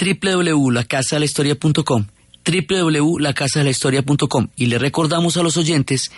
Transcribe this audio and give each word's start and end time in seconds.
www.lacasadelahistoria.com 0.00 2.06
www.lacasadelahistoria.com 2.44 4.48
y 4.56 4.66
le 4.66 4.78
recordamos 4.78 5.36
a 5.36 5.42
los 5.42 5.56
oyentes 5.56 6.10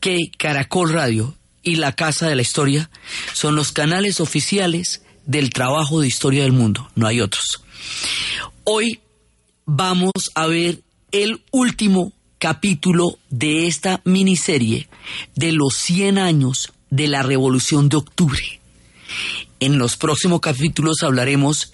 que 0.00 0.30
Caracol 0.36 0.92
Radio 0.92 1.36
y 1.62 1.76
La 1.76 1.92
Casa 1.92 2.28
de 2.28 2.36
la 2.36 2.42
Historia 2.42 2.90
son 3.32 3.56
los 3.56 3.72
canales 3.72 4.20
oficiales 4.20 5.02
del 5.24 5.50
trabajo 5.50 6.00
de 6.00 6.08
historia 6.08 6.42
del 6.42 6.52
mundo, 6.52 6.90
no 6.94 7.06
hay 7.06 7.20
otros. 7.20 7.62
Hoy 8.64 9.00
vamos 9.64 10.12
a 10.34 10.46
ver 10.46 10.80
el 11.12 11.42
último 11.52 12.12
capítulo 12.38 13.18
de 13.30 13.66
esta 13.66 14.00
miniserie 14.04 14.88
de 15.36 15.52
los 15.52 15.76
100 15.76 16.18
años 16.18 16.72
de 16.90 17.08
la 17.08 17.22
Revolución 17.22 17.88
de 17.88 17.96
Octubre. 17.96 18.60
En 19.60 19.78
los 19.78 19.96
próximos 19.96 20.40
capítulos 20.40 21.02
hablaremos 21.02 21.72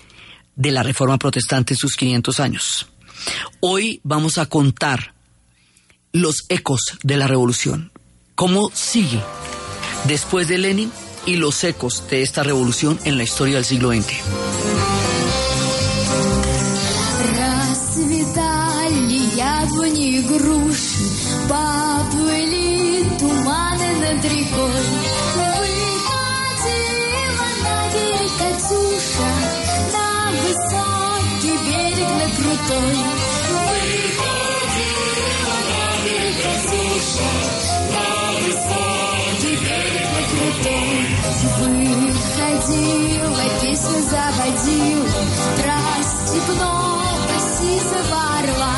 de 0.59 0.73
la 0.73 0.83
Reforma 0.83 1.17
Protestante 1.17 1.73
en 1.73 1.79
sus 1.79 1.97
500 1.97 2.41
años. 2.41 2.89
Hoy 3.61 4.01
vamos 4.03 4.37
a 4.37 4.47
contar 4.47 5.15
los 6.13 6.45
ecos 6.49 6.99
de 7.03 7.17
la 7.17 7.27
revolución, 7.27 7.93
cómo 8.35 8.71
sigue 8.75 9.23
después 10.05 10.49
de 10.49 10.59
Lenin 10.59 10.93
y 11.27 11.37
los 11.37 11.63
ecos 11.65 12.05
de 12.11 12.23
esta 12.23 12.43
revolución 12.43 12.99
en 13.05 13.17
la 13.17 13.23
historia 13.23 13.57
del 13.57 13.65
siglo 13.65 13.93
XX. 13.93 14.78
Выходила, 42.09 43.45
песню 43.63 44.01
заводила, 44.03 45.09
Страсть 45.57 46.29
степного 46.29 47.37
сизого 47.59 48.21
орла, 48.39 48.77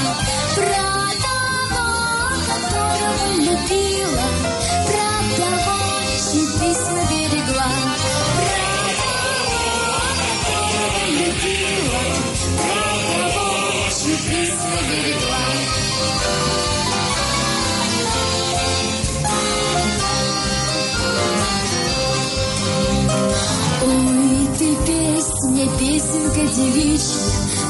песенка 25.81 26.43
девичья, 26.55 27.17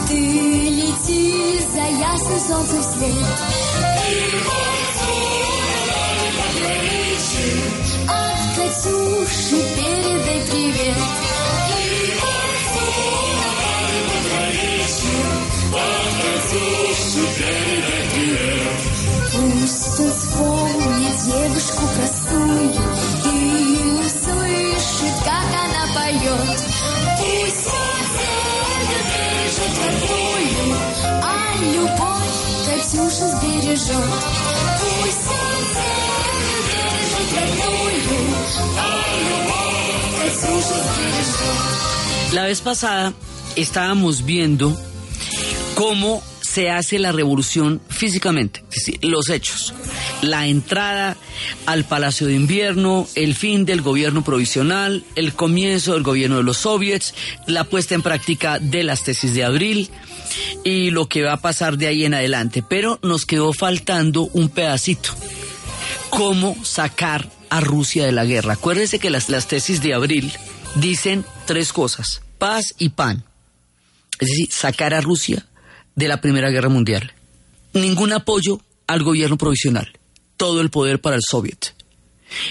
Ты 0.08 0.18
лети 0.18 1.60
за 1.72 1.84
ясным 2.00 2.40
солнцем 2.40 2.82
вслед. 2.82 3.14
От 8.08 8.56
Катюши 8.56 9.62
передай 9.76 10.42
привет. 10.50 10.96
Пусть 19.32 20.00
он 20.00 20.10
вспомнит 20.10 21.16
девушку 21.26 21.82
простую 21.94 22.79
любовь 31.79 32.35
Катюша 32.65 33.27
сбережет 33.37 34.05
Пусть 34.79 35.27
он 35.29 35.61
забежит 35.75 37.29
родную 37.35 37.99
А 38.77 38.81
любовь 39.29 40.15
Катюша 40.19 40.77
сбережет 40.83 42.33
La 42.33 42.43
vez 42.45 42.61
pasada 42.61 43.13
estábamos 43.55 44.25
viendo 44.25 44.77
cómo 45.75 46.21
se 46.55 46.69
hace 46.69 46.99
la 46.99 47.11
revolución 47.11 47.81
físicamente, 47.89 48.63
es 48.69 48.85
decir, 48.85 48.99
los 49.03 49.29
hechos, 49.29 49.73
la 50.21 50.47
entrada 50.47 51.17
al 51.65 51.83
Palacio 51.83 52.27
de 52.27 52.33
Invierno, 52.35 53.07
el 53.15 53.35
fin 53.35 53.65
del 53.65 53.81
gobierno 53.81 54.23
provisional, 54.23 55.03
el 55.15 55.33
comienzo 55.33 55.93
del 55.93 56.03
gobierno 56.03 56.37
de 56.37 56.43
los 56.43 56.57
soviets, 56.57 57.13
la 57.45 57.65
puesta 57.65 57.93
en 57.93 58.01
práctica 58.01 58.59
de 58.59 58.83
las 58.83 59.03
tesis 59.03 59.33
de 59.33 59.43
abril 59.43 59.89
y 60.64 60.90
lo 60.90 61.08
que 61.08 61.22
va 61.22 61.34
a 61.34 61.40
pasar 61.40 61.76
de 61.76 61.86
ahí 61.86 62.04
en 62.04 62.14
adelante. 62.14 62.62
Pero 62.66 62.98
nos 63.02 63.26
quedó 63.26 63.52
faltando 63.52 64.22
un 64.32 64.48
pedacito, 64.48 65.10
cómo 66.10 66.56
sacar 66.64 67.30
a 67.48 67.60
Rusia 67.60 68.06
de 68.06 68.12
la 68.12 68.24
guerra. 68.24 68.54
Acuérdense 68.54 68.98
que 68.98 69.10
las, 69.10 69.28
las 69.28 69.48
tesis 69.48 69.82
de 69.82 69.94
abril 69.94 70.32
dicen 70.76 71.24
tres 71.46 71.72
cosas, 71.72 72.22
paz 72.38 72.74
y 72.78 72.90
pan. 72.90 73.24
Es 74.18 74.28
decir, 74.28 74.48
sacar 74.50 74.94
a 74.94 75.00
Rusia 75.00 75.46
de 75.94 76.08
la 76.08 76.20
Primera 76.20 76.50
Guerra 76.50 76.68
Mundial. 76.68 77.12
Ningún 77.72 78.12
apoyo 78.12 78.60
al 78.86 79.02
gobierno 79.02 79.38
provisional. 79.38 79.92
Todo 80.36 80.60
el 80.60 80.70
poder 80.70 81.00
para 81.00 81.16
el 81.16 81.22
soviet. 81.28 81.74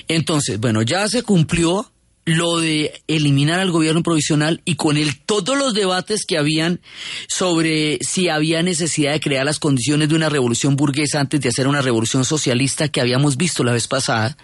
Entonces, 0.08 0.60
bueno, 0.60 0.82
ya 0.82 1.08
se 1.08 1.24
cumplió 1.24 1.92
lo 2.38 2.60
de 2.60 3.02
eliminar 3.08 3.60
al 3.60 3.72
gobierno 3.72 4.04
provisional 4.04 4.62
y 4.66 4.76
con 4.76 4.98
él 4.98 5.20
todos 5.26 5.58
los 5.58 5.74
debates 5.74 6.26
que 6.26 6.38
habían 6.38 6.82
sobre 7.28 8.00
si 8.02 8.30
había 8.30 8.64
necesidad 8.64 9.12
de 9.14 9.20
crear 9.20 9.46
las 9.46 9.60
condiciones 9.60 10.10
de 10.10 10.16
una 10.16 10.30
revolución 10.30 10.76
burguesa 10.76 11.20
antes 11.20 11.42
de 11.42 11.50
hacer 11.50 11.68
una 11.68 11.82
revolución 11.82 12.26
socialista 12.26 12.88
que 12.88 13.02
habíamos 13.02 13.38
visto 13.38 13.64
la 13.64 13.74
vez 13.74 13.88
pasada 13.88 14.38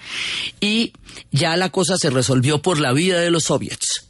y 0.59 0.93
ya 1.31 1.55
la 1.57 1.69
cosa 1.69 1.97
se 1.97 2.09
resolvió 2.09 2.61
por 2.61 2.79
la 2.79 2.93
vida 2.93 3.19
de 3.19 3.31
los 3.31 3.45
soviets. 3.45 4.09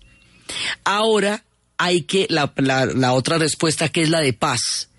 Ahora 0.84 1.44
hay 1.78 2.03
que, 2.03 2.28
la, 2.30 2.53
la, 2.57 2.86
la 2.86 3.13
otra 3.13 3.38
respuesta 3.38 3.90
que 3.90 4.02
es 4.02 4.09
la 4.09 4.22
de 4.22 4.34
paz. 4.34 4.90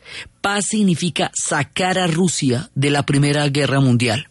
Paz 0.40 0.66
significa 0.66 1.32
sacar 1.34 1.98
a 1.98 2.06
Rusia 2.06 2.70
de 2.74 2.90
la 2.90 3.04
Primera 3.04 3.48
Guerra 3.48 3.80
Mundial. 3.80 4.28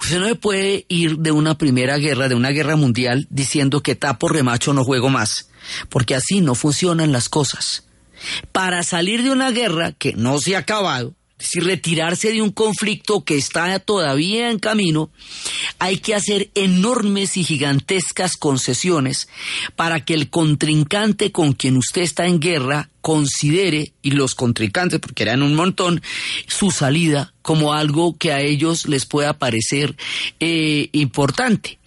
Usted 0.00 0.20
no 0.20 0.34
puede 0.36 0.84
ir 0.88 1.18
de 1.18 1.32
una 1.32 1.56
primera 1.58 1.98
guerra, 1.98 2.28
de 2.28 2.34
una 2.34 2.50
guerra 2.50 2.76
mundial, 2.76 3.26
diciendo 3.30 3.82
que 3.82 3.94
tapo 3.94 4.28
remacho 4.28 4.72
no 4.72 4.84
juego 4.84 5.08
más, 5.08 5.48
porque 5.88 6.14
así 6.14 6.40
no 6.40 6.54
funcionan 6.54 7.12
las 7.12 7.28
cosas. 7.28 7.84
Para 8.52 8.82
salir 8.82 9.22
de 9.22 9.30
una 9.30 9.50
guerra 9.50 9.92
que 9.92 10.14
no 10.14 10.38
se 10.38 10.56
ha 10.56 10.60
acabado, 10.60 11.14
es 11.38 11.46
decir, 11.46 11.64
retirarse 11.64 12.32
de 12.32 12.40
un 12.40 12.50
conflicto 12.50 13.24
que 13.24 13.36
está 13.36 13.78
todavía 13.78 14.50
en 14.50 14.58
camino, 14.58 15.10
hay 15.78 15.98
que 15.98 16.14
hacer 16.14 16.50
enormes 16.54 17.36
y 17.36 17.44
gigantescas 17.44 18.36
concesiones 18.36 19.28
para 19.76 20.04
que 20.04 20.14
el 20.14 20.30
contrincante 20.30 21.32
con 21.32 21.52
quien 21.52 21.76
usted 21.76 22.02
está 22.02 22.26
en 22.26 22.40
guerra 22.40 22.88
considere, 23.02 23.92
y 24.02 24.10
los 24.12 24.34
contrincantes, 24.34 24.98
porque 24.98 25.22
eran 25.22 25.42
un 25.42 25.54
montón, 25.54 26.02
su 26.48 26.72
salida 26.72 27.34
como 27.42 27.72
algo 27.72 28.16
que 28.16 28.32
a 28.32 28.40
ellos 28.40 28.88
les 28.88 29.06
pueda 29.06 29.38
parecer 29.38 29.94
eh, 30.40 30.88
importante. 30.90 31.78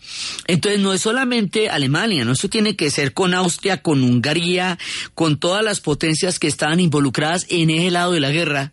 Entonces 0.47 0.79
no 0.79 0.93
es 0.93 1.01
solamente 1.01 1.69
Alemania, 1.69 2.23
no 2.23 2.31
esto 2.31 2.49
tiene 2.49 2.75
que 2.75 2.89
ser 2.89 3.13
con 3.13 3.33
Austria, 3.33 3.81
con 3.81 4.03
Hungría, 4.03 4.77
con 5.13 5.37
todas 5.37 5.63
las 5.63 5.81
potencias 5.81 6.39
que 6.39 6.47
estaban 6.47 6.79
involucradas 6.79 7.45
en 7.49 7.69
ese 7.69 7.91
lado 7.91 8.13
de 8.13 8.19
la 8.19 8.31
guerra. 8.31 8.71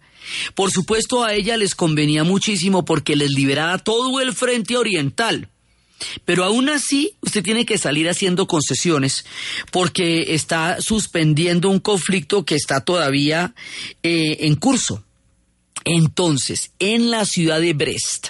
Por 0.55 0.71
supuesto 0.71 1.25
a 1.25 1.35
ella 1.35 1.57
les 1.57 1.75
convenía 1.75 2.25
muchísimo 2.25 2.85
porque 2.85 3.17
les 3.17 3.31
liberaba 3.31 3.79
todo 3.79 4.21
el 4.21 4.35
frente 4.35 4.77
oriental. 4.77 5.49
Pero 6.25 6.45
aún 6.45 6.69
así, 6.69 7.17
usted 7.23 7.43
tiene 7.43 7.65
que 7.65 7.79
salir 7.79 8.09
haciendo 8.09 8.47
concesiones 8.47 9.25
porque 9.73 10.35
está 10.35 10.81
suspendiendo 10.81 11.71
un 11.71 11.81
conflicto 11.81 12.45
que 12.45 12.55
está 12.55 12.83
todavía 12.83 13.55
eh, 14.03 14.39
en 14.41 14.57
curso. 14.57 15.05
Entonces, 15.85 16.73
en 16.79 17.11
la 17.11 17.25
ciudad 17.25 17.61
de 17.61 17.73
Brest, 17.73 18.29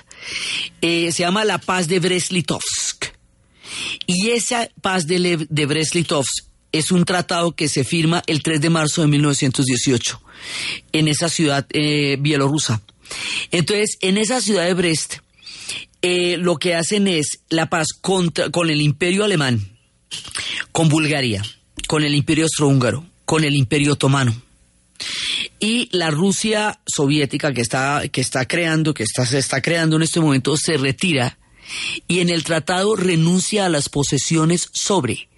eh, 0.80 1.10
se 1.10 1.22
llama 1.22 1.44
la 1.44 1.58
paz 1.58 1.88
de 1.88 2.00
Brest-Litovsk. 2.00 3.06
Y 4.06 4.30
esa 4.30 4.68
paz 4.80 5.06
de, 5.06 5.46
de 5.48 5.66
Brest-Litovsk 5.66 6.46
es 6.78 6.90
un 6.90 7.04
tratado 7.04 7.52
que 7.52 7.68
se 7.68 7.84
firma 7.84 8.22
el 8.26 8.42
3 8.42 8.60
de 8.60 8.70
marzo 8.70 9.02
de 9.02 9.08
1918 9.08 10.22
en 10.92 11.08
esa 11.08 11.28
ciudad 11.28 11.66
eh, 11.70 12.16
bielorrusa. 12.20 12.82
Entonces, 13.50 13.98
en 14.00 14.18
esa 14.18 14.40
ciudad 14.40 14.64
de 14.64 14.74
Brest, 14.74 15.16
eh, 16.02 16.36
lo 16.36 16.56
que 16.56 16.74
hacen 16.74 17.08
es 17.08 17.40
la 17.48 17.68
paz 17.70 17.88
contra, 18.00 18.50
con 18.50 18.70
el 18.70 18.80
imperio 18.80 19.24
alemán, 19.24 19.78
con 20.72 20.88
Bulgaria, 20.88 21.42
con 21.86 22.02
el 22.02 22.14
imperio 22.14 22.44
austrohúngaro, 22.44 23.06
con 23.24 23.44
el 23.44 23.54
imperio 23.54 23.94
otomano. 23.94 24.34
Y 25.58 25.88
la 25.92 26.10
Rusia 26.10 26.80
soviética 26.86 27.52
que 27.52 27.60
está, 27.60 28.02
que 28.10 28.20
está 28.20 28.46
creando, 28.46 28.92
que 28.94 29.02
está, 29.02 29.24
se 29.24 29.38
está 29.38 29.62
creando 29.62 29.96
en 29.96 30.02
este 30.02 30.20
momento, 30.20 30.56
se 30.56 30.76
retira 30.76 31.38
y 32.06 32.20
en 32.20 32.30
el 32.30 32.44
tratado 32.44 32.96
renuncia 32.96 33.66
a 33.66 33.68
las 33.68 33.88
posesiones 33.88 34.68
sobre 34.72 35.28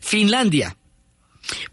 Finlandia, 0.00 0.76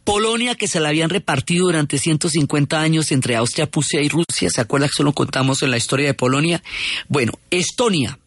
Polonia, 0.04 0.56
que 0.56 0.68
se 0.68 0.80
la 0.80 0.90
habían 0.90 1.10
repartido 1.10 1.66
durante 1.66 1.98
150 1.98 2.82
años 2.82 3.12
entre 3.12 3.36
Austria, 3.36 3.70
Prusia 3.70 4.02
y 4.02 4.10
Rusia. 4.10 4.50
¿Se 4.50 4.62
acuerda 4.62 4.88
que 4.88 4.94
solo 4.98 5.14
contamos 5.14 5.62
en 5.62 5.72
la 5.72 5.78
historia 5.78 6.08
de 6.08 6.14
Polonia? 6.14 6.62
Bueno, 7.08 7.34
Estonia, 7.50 8.20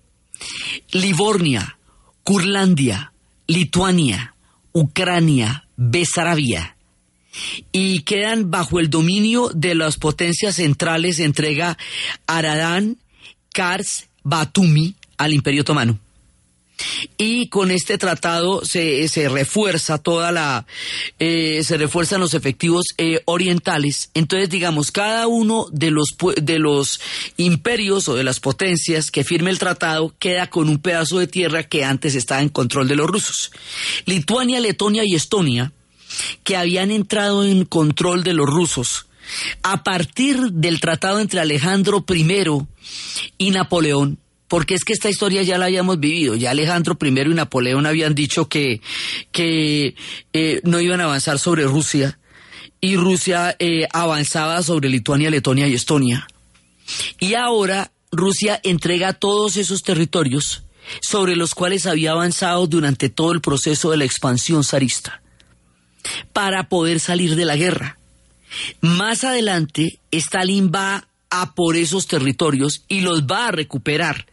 Livornia, 0.92 1.78
Curlandia, 2.22 3.12
Lituania, 3.46 4.34
Ucrania, 4.72 5.66
Besarabia. 5.76 6.76
Y 7.72 8.00
quedan 8.02 8.50
bajo 8.50 8.78
el 8.78 8.90
dominio 8.90 9.50
de 9.54 9.74
las 9.74 9.96
potencias 9.96 10.56
centrales, 10.56 11.18
entrega 11.18 11.76
Aradán, 12.26 12.96
Kars, 13.52 14.06
Batumi 14.22 14.94
al 15.18 15.34
Imperio 15.34 15.62
Otomano. 15.62 15.98
Y 17.16 17.48
con 17.48 17.70
este 17.70 17.98
tratado 17.98 18.64
se, 18.64 19.08
se 19.08 19.28
refuerza 19.28 19.98
toda 19.98 20.32
la, 20.32 20.66
eh, 21.18 21.62
se 21.64 21.76
refuerzan 21.76 22.20
los 22.20 22.34
efectivos 22.34 22.86
eh, 22.98 23.20
orientales. 23.24 24.10
Entonces, 24.14 24.50
digamos, 24.50 24.90
cada 24.90 25.26
uno 25.26 25.66
de 25.72 25.90
los, 25.90 26.16
de 26.36 26.58
los 26.58 27.00
imperios 27.36 28.08
o 28.08 28.14
de 28.14 28.24
las 28.24 28.40
potencias 28.40 29.10
que 29.10 29.24
firme 29.24 29.50
el 29.50 29.58
tratado 29.58 30.14
queda 30.18 30.48
con 30.50 30.68
un 30.68 30.78
pedazo 30.78 31.18
de 31.18 31.26
tierra 31.26 31.62
que 31.62 31.84
antes 31.84 32.14
estaba 32.14 32.42
en 32.42 32.48
control 32.48 32.88
de 32.88 32.96
los 32.96 33.06
rusos. 33.06 33.50
Lituania, 34.06 34.60
Letonia 34.60 35.02
y 35.04 35.14
Estonia, 35.14 35.72
que 36.42 36.56
habían 36.56 36.90
entrado 36.90 37.44
en 37.44 37.64
control 37.64 38.24
de 38.24 38.34
los 38.34 38.48
rusos, 38.48 39.06
a 39.62 39.82
partir 39.82 40.38
del 40.52 40.80
tratado 40.80 41.20
entre 41.20 41.40
Alejandro 41.40 42.04
I 42.08 42.26
y 43.38 43.50
Napoleón, 43.50 44.18
porque 44.48 44.74
es 44.74 44.84
que 44.84 44.92
esta 44.92 45.08
historia 45.08 45.42
ya 45.42 45.58
la 45.58 45.66
habíamos 45.66 45.98
vivido, 45.98 46.36
ya 46.36 46.50
Alejandro 46.50 46.96
I 47.00 47.08
y 47.08 47.34
Napoleón 47.34 47.86
habían 47.86 48.14
dicho 48.14 48.48
que, 48.48 48.80
que 49.32 49.94
eh, 50.32 50.60
no 50.64 50.80
iban 50.80 51.00
a 51.00 51.04
avanzar 51.04 51.38
sobre 51.38 51.64
Rusia 51.64 52.18
y 52.80 52.96
Rusia 52.96 53.56
eh, 53.58 53.88
avanzaba 53.92 54.62
sobre 54.62 54.88
Lituania, 54.88 55.30
Letonia 55.30 55.66
y 55.66 55.74
Estonia. 55.74 56.26
Y 57.18 57.34
ahora 57.34 57.92
Rusia 58.12 58.60
entrega 58.62 59.14
todos 59.14 59.56
esos 59.56 59.82
territorios 59.82 60.64
sobre 61.00 61.34
los 61.34 61.54
cuales 61.54 61.86
había 61.86 62.12
avanzado 62.12 62.66
durante 62.66 63.08
todo 63.08 63.32
el 63.32 63.40
proceso 63.40 63.90
de 63.90 63.96
la 63.96 64.04
expansión 64.04 64.64
zarista 64.64 65.22
para 66.34 66.68
poder 66.68 67.00
salir 67.00 67.36
de 67.36 67.46
la 67.46 67.56
guerra. 67.56 67.98
Más 68.82 69.24
adelante, 69.24 69.98
Stalin 70.10 70.70
va 70.72 71.08
a 71.30 71.54
por 71.54 71.76
esos 71.76 72.06
territorios 72.06 72.84
y 72.86 73.00
los 73.00 73.24
va 73.24 73.48
a 73.48 73.52
recuperar 73.52 74.26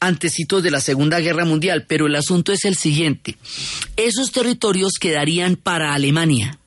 antecitos 0.00 0.62
de 0.62 0.70
la 0.70 0.80
Segunda 0.80 1.20
Guerra 1.20 1.44
Mundial, 1.44 1.84
pero 1.86 2.06
el 2.06 2.14
asunto 2.14 2.52
es 2.52 2.64
el 2.64 2.76
siguiente. 2.76 3.36
Esos 3.96 4.32
territorios 4.32 4.92
quedarían 5.00 5.56
para 5.56 5.94
Alemania. 5.94 6.58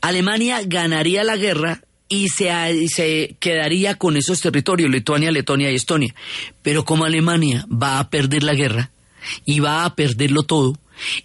Alemania 0.00 0.62
ganaría 0.64 1.24
la 1.24 1.36
guerra 1.36 1.82
y 2.08 2.28
se, 2.28 2.50
se 2.88 3.36
quedaría 3.38 3.94
con 3.94 4.16
esos 4.16 4.40
territorios, 4.40 4.90
Lituania, 4.90 5.30
Letonia 5.30 5.70
y 5.70 5.76
Estonia. 5.76 6.14
Pero 6.62 6.84
como 6.84 7.04
Alemania 7.04 7.66
va 7.70 8.00
a 8.00 8.10
perder 8.10 8.42
la 8.42 8.54
guerra 8.54 8.90
y 9.44 9.60
va 9.60 9.84
a 9.84 9.94
perderlo 9.94 10.42
todo, 10.42 10.76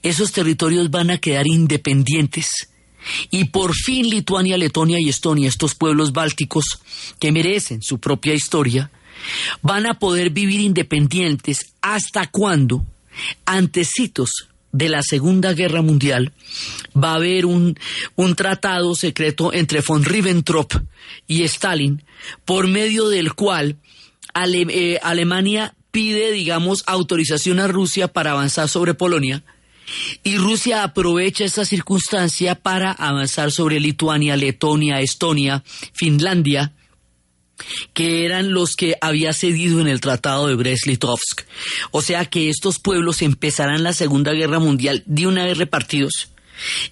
esos 0.04 0.32
territorios 0.32 0.92
van 0.92 1.10
a 1.10 1.18
quedar 1.18 1.48
independientes. 1.48 2.70
Y 3.30 3.46
por 3.46 3.74
fin 3.76 4.10
Lituania, 4.10 4.58
Letonia 4.58 5.00
y 5.00 5.10
Estonia, 5.10 5.50
estos 5.50 5.76
pueblos 5.76 6.12
bálticos 6.12 6.66
que 7.20 7.32
merecen 7.32 7.82
su 7.82 8.00
propia 8.00 8.34
historia, 8.34 8.92
van 9.62 9.86
a 9.86 10.00
poder 10.00 10.30
vivir 10.30 10.62
independientes 10.62 11.74
hasta 11.81 12.27
cuando, 12.27 12.86
antecitos 13.45 14.48
de 14.72 14.89
la 14.89 15.01
Segunda 15.01 15.54
Guerra 15.54 15.81
Mundial, 15.81 16.33
va 16.95 17.12
a 17.12 17.16
haber 17.16 17.45
un, 17.45 17.80
un 18.16 18.36
tratado 18.36 18.94
secreto 18.95 19.54
entre 19.54 19.81
von 19.81 20.04
Ribbentrop 20.04 20.74
y 21.27 21.44
Stalin, 21.44 22.04
por 22.44 22.68
medio 22.68 23.07
del 23.07 23.33
cual 23.33 23.77
eh, 24.36 25.00
Alemania 25.01 25.75
pide, 25.92 26.31
digamos, 26.33 26.83
autorización 26.88 27.60
a 27.62 27.68
Rusia 27.68 28.10
para 28.10 28.31
avanzar 28.31 28.68
sobre 28.68 28.94
Polonia, 28.94 29.44
y 30.24 30.38
Rusia 30.38 30.83
aprovecha 30.83 31.45
esa 31.45 31.63
circunstancia 31.63 32.56
para 32.56 32.92
avanzar 32.92 33.51
sobre 33.51 33.80
Lituania, 33.80 34.36
Letonia, 34.36 35.00
Estonia, 35.00 35.63
Finlandia, 35.94 36.74
que 37.94 38.25
eran 38.25 38.52
los 38.54 38.75
que 38.75 38.96
había 39.02 39.34
cedido 39.34 39.81
en 39.81 39.88
el 39.88 40.02
Tratado 40.02 40.48
de 40.48 40.56
Brest-Litovsk. 40.56 41.44
O 41.92 42.02
sea 42.02 42.25
que 42.25 42.50
estos 42.50 42.80
pueblos 42.80 43.22
empezarán 43.22 43.84
la 43.84 43.94
Segunda 43.94 44.34
Guerra 44.34 44.60
Mundial 44.60 45.04
de 45.06 45.28
una 45.28 45.46
vez 45.46 45.57
repartidos 45.57 46.30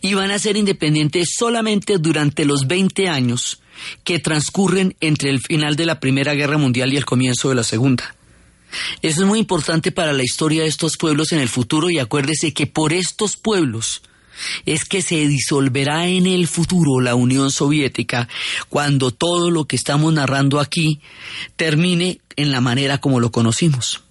y 0.02 0.14
van 0.14 0.32
a 0.32 0.40
ser 0.40 0.58
independientes 0.58 1.30
solamente 1.38 1.98
durante 1.98 2.46
los 2.46 2.68
20 2.68 3.08
años 3.08 3.62
que 4.04 4.20
transcurren 4.20 4.96
entre 5.00 5.30
el 5.30 5.40
final 5.40 5.76
de 5.76 5.86
la 5.86 6.00
Primera 6.00 6.34
Guerra 6.34 6.58
Mundial 6.58 6.94
y 6.94 6.98
el 6.98 7.06
comienzo 7.06 7.50
de 7.50 7.56
la 7.56 7.64
Segunda. 7.64 8.16
Eso 9.02 9.22
es 9.22 9.28
muy 9.28 9.40
importante 9.40 9.92
para 9.92 10.14
la 10.14 10.24
historia 10.24 10.64
de 10.64 10.68
estos 10.68 10.98
pueblos 10.98 11.32
en 11.32 11.40
el 11.40 11.50
futuro 11.50 11.90
y 11.90 12.00
acuérdese 12.00 12.54
que 12.54 12.68
por 12.68 12.94
estos 12.94 13.38
pueblos 13.38 14.02
es 14.66 14.86
que 14.86 15.02
se 15.02 15.28
disolverá 15.28 16.08
en 16.08 16.26
el 16.26 16.48
futuro 16.48 17.00
la 17.00 17.16
Unión 17.16 17.52
Soviética 17.52 18.28
cuando 18.70 19.12
todo 19.12 19.50
lo 19.50 19.66
que 19.66 19.76
estamos 19.76 20.14
narrando 20.14 20.60
aquí 20.60 21.02
termine 21.56 22.20
en 22.36 22.52
la 22.52 22.62
manera 22.62 23.00
como 23.00 23.20
lo 23.20 23.32
conocimos. 23.32 24.04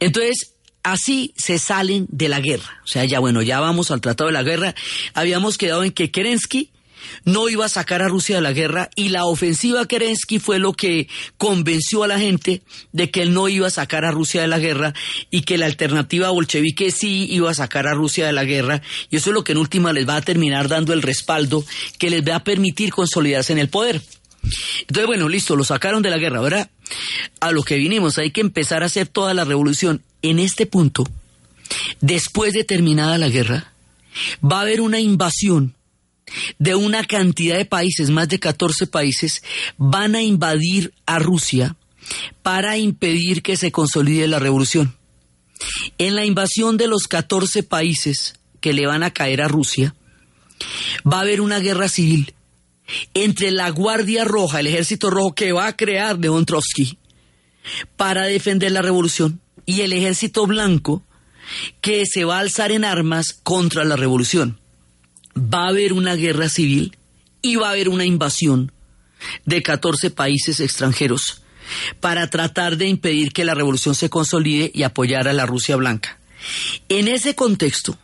Entonces, 0.00 0.54
así 0.82 1.32
se 1.36 1.58
salen 1.58 2.06
de 2.10 2.28
la 2.28 2.40
guerra. 2.40 2.80
O 2.84 2.86
sea, 2.86 3.04
ya 3.04 3.18
bueno, 3.18 3.42
ya 3.42 3.60
vamos 3.60 3.90
al 3.90 4.00
Tratado 4.00 4.28
de 4.28 4.34
la 4.34 4.42
Guerra. 4.42 4.74
Habíamos 5.14 5.58
quedado 5.58 5.84
en 5.84 5.92
que 5.92 6.10
Kerensky 6.10 6.70
no 7.24 7.48
iba 7.48 7.66
a 7.66 7.68
sacar 7.68 8.02
a 8.02 8.08
Rusia 8.08 8.36
de 8.36 8.42
la 8.42 8.52
guerra 8.52 8.90
y 8.96 9.10
la 9.10 9.24
ofensiva 9.24 9.86
Kerensky 9.86 10.38
fue 10.38 10.58
lo 10.58 10.72
que 10.72 11.08
convenció 11.36 12.02
a 12.02 12.08
la 12.08 12.18
gente 12.18 12.62
de 12.92 13.10
que 13.10 13.22
él 13.22 13.34
no 13.34 13.48
iba 13.48 13.66
a 13.66 13.70
sacar 13.70 14.04
a 14.04 14.10
Rusia 14.10 14.42
de 14.42 14.48
la 14.48 14.58
guerra 14.58 14.94
y 15.30 15.42
que 15.42 15.58
la 15.58 15.66
alternativa 15.66 16.30
bolchevique 16.30 16.90
sí 16.90 17.26
iba 17.30 17.50
a 17.50 17.54
sacar 17.54 17.86
a 17.86 17.94
Rusia 17.94 18.26
de 18.26 18.32
la 18.32 18.44
guerra 18.44 18.82
y 19.10 19.16
eso 19.16 19.30
es 19.30 19.34
lo 19.34 19.44
que 19.44 19.52
en 19.52 19.58
última 19.58 19.92
les 19.92 20.08
va 20.08 20.16
a 20.16 20.22
terminar 20.22 20.68
dando 20.68 20.92
el 20.92 21.02
respaldo 21.02 21.64
que 21.98 22.10
les 22.10 22.22
va 22.22 22.36
a 22.36 22.44
permitir 22.44 22.90
consolidarse 22.90 23.52
en 23.52 23.58
el 23.58 23.68
poder. 23.68 24.02
Entonces, 24.80 25.06
bueno, 25.06 25.28
listo, 25.28 25.56
lo 25.56 25.64
sacaron 25.64 26.02
de 26.02 26.10
la 26.10 26.18
guerra. 26.18 26.38
Ahora, 26.38 26.70
a 27.40 27.52
lo 27.52 27.62
que 27.62 27.76
vinimos, 27.76 28.18
hay 28.18 28.30
que 28.30 28.40
empezar 28.40 28.82
a 28.82 28.86
hacer 28.86 29.08
toda 29.08 29.34
la 29.34 29.44
revolución. 29.44 30.02
En 30.22 30.38
este 30.38 30.66
punto, 30.66 31.04
después 32.00 32.52
de 32.52 32.64
terminada 32.64 33.18
la 33.18 33.28
guerra, 33.28 33.72
va 34.42 34.58
a 34.58 34.62
haber 34.62 34.80
una 34.80 35.00
invasión 35.00 35.74
de 36.58 36.74
una 36.74 37.04
cantidad 37.04 37.56
de 37.56 37.64
países, 37.64 38.10
más 38.10 38.28
de 38.28 38.38
14 38.38 38.86
países, 38.86 39.42
van 39.76 40.14
a 40.14 40.22
invadir 40.22 40.92
a 41.06 41.18
Rusia 41.18 41.76
para 42.42 42.78
impedir 42.78 43.42
que 43.42 43.56
se 43.56 43.72
consolide 43.72 44.28
la 44.28 44.38
revolución. 44.38 44.96
En 45.98 46.14
la 46.14 46.24
invasión 46.24 46.76
de 46.76 46.86
los 46.86 47.04
14 47.08 47.62
países 47.62 48.34
que 48.60 48.72
le 48.72 48.86
van 48.86 49.02
a 49.02 49.12
caer 49.12 49.42
a 49.42 49.48
Rusia, 49.48 49.94
va 51.10 51.18
a 51.18 51.22
haber 51.22 51.40
una 51.40 51.58
guerra 51.58 51.88
civil 51.88 52.34
entre 53.14 53.50
la 53.50 53.70
Guardia 53.70 54.24
Roja, 54.24 54.60
el 54.60 54.66
Ejército 54.68 55.10
Rojo 55.10 55.34
que 55.34 55.52
va 55.52 55.66
a 55.66 55.76
crear 55.76 56.18
León 56.18 56.46
Trotsky 56.46 56.98
para 57.96 58.24
defender 58.24 58.72
la 58.72 58.82
revolución, 58.82 59.40
y 59.66 59.82
el 59.82 59.92
Ejército 59.92 60.46
Blanco 60.46 61.02
que 61.82 62.04
se 62.06 62.24
va 62.24 62.38
a 62.38 62.40
alzar 62.40 62.72
en 62.72 62.84
armas 62.84 63.38
contra 63.42 63.84
la 63.84 63.96
revolución 63.96 64.58
va 65.38 65.64
a 65.64 65.68
haber 65.68 65.92
una 65.92 66.14
guerra 66.14 66.48
civil 66.48 66.96
y 67.42 67.56
va 67.56 67.68
a 67.68 67.72
haber 67.72 67.88
una 67.88 68.04
invasión 68.04 68.72
de 69.44 69.62
14 69.62 70.10
países 70.10 70.60
extranjeros 70.60 71.42
para 72.00 72.30
tratar 72.30 72.76
de 72.76 72.86
impedir 72.86 73.32
que 73.32 73.44
la 73.44 73.54
revolución 73.54 73.94
se 73.94 74.10
consolide 74.10 74.70
y 74.74 74.82
apoyar 74.82 75.28
a 75.28 75.32
la 75.32 75.46
Rusia 75.46 75.76
blanca. 75.76 76.18
En 76.88 77.08
ese 77.08 77.34
contexto, 77.34 77.98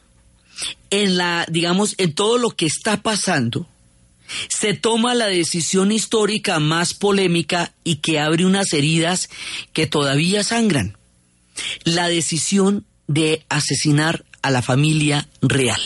en 0.90 1.16
la, 1.16 1.46
digamos, 1.48 1.94
en 1.98 2.14
todo 2.14 2.38
lo 2.38 2.50
que 2.50 2.66
está 2.66 3.02
pasando, 3.02 3.66
se 4.48 4.74
toma 4.74 5.14
la 5.14 5.26
decisión 5.26 5.92
histórica 5.92 6.58
más 6.58 6.94
polémica 6.94 7.72
y 7.84 7.96
que 7.96 8.18
abre 8.18 8.46
unas 8.46 8.72
heridas 8.72 9.28
que 9.72 9.86
todavía 9.86 10.42
sangran. 10.42 10.96
La 11.84 12.08
decisión 12.08 12.84
de 13.06 13.44
asesinar 13.48 14.24
a 14.42 14.50
la 14.50 14.62
familia 14.62 15.28
real, 15.40 15.80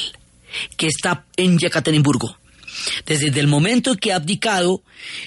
que 0.77 0.87
está 0.87 1.27
en 1.37 1.59
Yekaterinburgo. 1.59 2.37
Desde 3.07 3.29
el 3.41 3.49
momento 3.49 3.93
en 3.93 3.99
que 3.99 4.13
ha 4.13 4.17
abdicado 4.17 4.83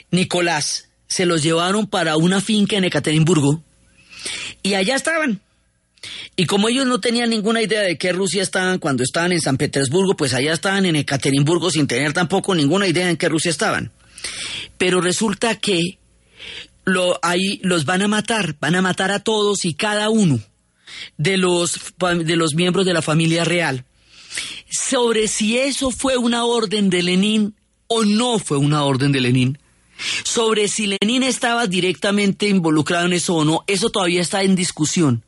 Nicolás, 0.09 0.89
se 1.07 1.25
los 1.25 1.43
llevaron 1.43 1.87
para 1.87 2.15
una 2.15 2.39
finca 2.39 2.77
en 2.77 2.85
Ekaterimburgo 2.85 3.61
y 4.63 4.75
allá 4.75 4.95
estaban. 4.95 5.41
Y 6.35 6.45
como 6.45 6.69
ellos 6.69 6.85
no 6.87 7.01
tenían 7.01 7.29
ninguna 7.29 7.61
idea 7.61 7.81
de 7.81 7.97
qué 7.97 8.13
Rusia 8.13 8.41
estaban 8.41 8.79
cuando 8.79 9.03
estaban 9.03 9.33
en 9.33 9.41
San 9.41 9.57
Petersburgo, 9.57 10.15
pues 10.15 10.33
allá 10.33 10.53
estaban 10.53 10.85
en 10.85 10.95
Ekaterimburgo 10.95 11.69
sin 11.69 11.85
tener 11.85 12.13
tampoco 12.13 12.55
ninguna 12.55 12.87
idea 12.87 13.09
en 13.09 13.17
qué 13.17 13.27
Rusia 13.27 13.51
estaban. 13.51 13.91
Pero 14.77 15.01
resulta 15.01 15.55
que 15.55 15.99
lo, 16.85 17.19
ahí 17.21 17.59
los 17.61 17.85
van 17.85 18.01
a 18.03 18.07
matar, 18.07 18.55
van 18.59 18.75
a 18.75 18.81
matar 18.81 19.11
a 19.11 19.19
todos 19.19 19.65
y 19.65 19.73
cada 19.73 20.09
uno 20.09 20.39
de 21.17 21.37
los, 21.37 21.77
de 21.99 22.35
los 22.35 22.55
miembros 22.55 22.85
de 22.85 22.93
la 22.93 23.01
familia 23.01 23.43
real. 23.43 23.85
Sobre 24.69 25.27
si 25.27 25.57
eso 25.57 25.91
fue 25.91 26.17
una 26.17 26.45
orden 26.45 26.89
de 26.89 27.03
Lenin 27.03 27.55
o 27.87 28.05
no 28.05 28.39
fue 28.39 28.57
una 28.57 28.83
orden 28.83 29.11
de 29.11 29.19
Lenin, 29.19 29.57
sobre 30.23 30.67
si 30.67 30.87
Lenin 30.87 31.23
estaba 31.23 31.67
directamente 31.67 32.47
involucrado 32.47 33.05
en 33.05 33.13
eso 33.13 33.35
o 33.35 33.45
no, 33.45 33.63
eso 33.67 33.89
todavía 33.89 34.21
está 34.21 34.43
en 34.43 34.55
discusión. 34.55 35.23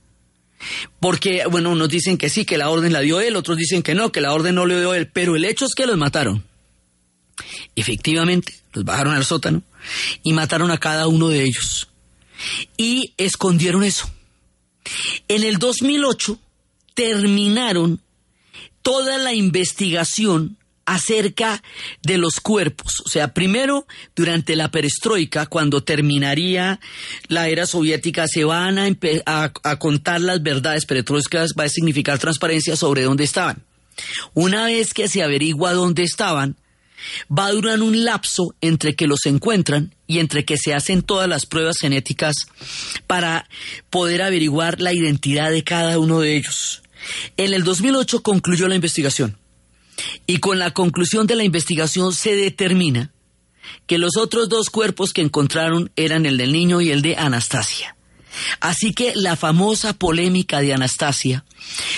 Porque, 0.99 1.43
bueno, 1.49 1.71
unos 1.71 1.89
dicen 1.89 2.17
que 2.17 2.29
sí, 2.29 2.45
que 2.45 2.57
la 2.57 2.69
orden 2.69 2.93
la 2.93 3.01
dio 3.01 3.19
él, 3.19 3.35
otros 3.35 3.57
dicen 3.57 3.83
que 3.83 3.95
no, 3.95 4.11
que 4.11 4.21
la 4.21 4.33
orden 4.33 4.55
no 4.55 4.65
le 4.65 4.79
dio 4.79 4.93
él, 4.93 5.07
pero 5.07 5.35
el 5.35 5.45
hecho 5.45 5.65
es 5.65 5.75
que 5.75 5.85
los 5.85 5.97
mataron. 5.97 6.43
Efectivamente, 7.75 8.53
los 8.71 8.85
bajaron 8.85 9.13
al 9.13 9.25
sótano 9.25 9.61
y 10.23 10.33
mataron 10.33 10.71
a 10.71 10.77
cada 10.77 11.07
uno 11.07 11.27
de 11.27 11.43
ellos. 11.43 11.89
Y 12.77 13.13
escondieron 13.17 13.83
eso. 13.83 14.09
En 15.27 15.43
el 15.43 15.59
2008 15.59 16.39
terminaron 16.93 18.01
toda 18.83 19.17
la 19.17 19.33
investigación 19.33 20.57
acerca 20.85 21.63
de 22.01 22.17
los 22.17 22.39
cuerpos. 22.41 23.01
O 23.05 23.09
sea, 23.09 23.33
primero, 23.33 23.87
durante 24.15 24.55
la 24.55 24.69
perestroika, 24.69 25.45
cuando 25.45 25.83
terminaría 25.83 26.79
la 27.27 27.47
era 27.47 27.65
soviética, 27.65 28.27
se 28.27 28.43
van 28.43 28.77
a, 28.77 29.53
contar 29.79 30.21
las 30.21 30.43
verdades 30.43 30.85
perestroicas, 30.85 31.53
va 31.57 31.63
a 31.63 31.69
significar 31.69 32.19
transparencia 32.19 32.75
sobre 32.75 33.03
dónde 33.03 33.23
estaban. 33.23 33.63
Una 34.33 34.65
vez 34.65 34.93
que 34.93 35.07
se 35.07 35.23
averigua 35.23 35.73
dónde 35.73 36.03
estaban, 36.03 36.57
va 37.31 37.47
a 37.47 37.51
durar 37.51 37.81
un 37.81 38.03
lapso 38.03 38.55
entre 38.61 38.95
que 38.95 39.07
los 39.07 39.25
encuentran 39.25 39.93
y 40.07 40.19
entre 40.19 40.45
que 40.45 40.57
se 40.57 40.73
hacen 40.73 41.01
todas 41.01 41.27
las 41.29 41.45
pruebas 41.45 41.77
genéticas 41.79 42.35
para 43.07 43.47
poder 43.89 44.21
averiguar 44.21 44.81
la 44.81 44.93
identidad 44.93 45.51
de 45.51 45.63
cada 45.63 45.99
uno 45.99 46.21
de 46.21 46.37
ellos. 46.37 46.82
En 47.37 47.53
el 47.53 47.63
2008 47.63 48.21
concluyó 48.21 48.67
la 48.67 48.75
investigación 48.75 49.37
y 50.25 50.39
con 50.39 50.59
la 50.59 50.71
conclusión 50.71 51.27
de 51.27 51.35
la 51.35 51.43
investigación 51.43 52.13
se 52.13 52.35
determina 52.35 53.11
que 53.87 53.97
los 53.97 54.17
otros 54.17 54.49
dos 54.49 54.69
cuerpos 54.69 55.13
que 55.13 55.21
encontraron 55.21 55.91
eran 55.95 56.25
el 56.25 56.37
del 56.37 56.51
niño 56.51 56.81
y 56.81 56.91
el 56.91 57.01
de 57.01 57.15
Anastasia. 57.15 57.95
Así 58.59 58.93
que 58.93 59.13
la 59.15 59.35
famosa 59.35 59.93
polémica 59.93 60.61
de 60.61 60.73
Anastasia, 60.73 61.43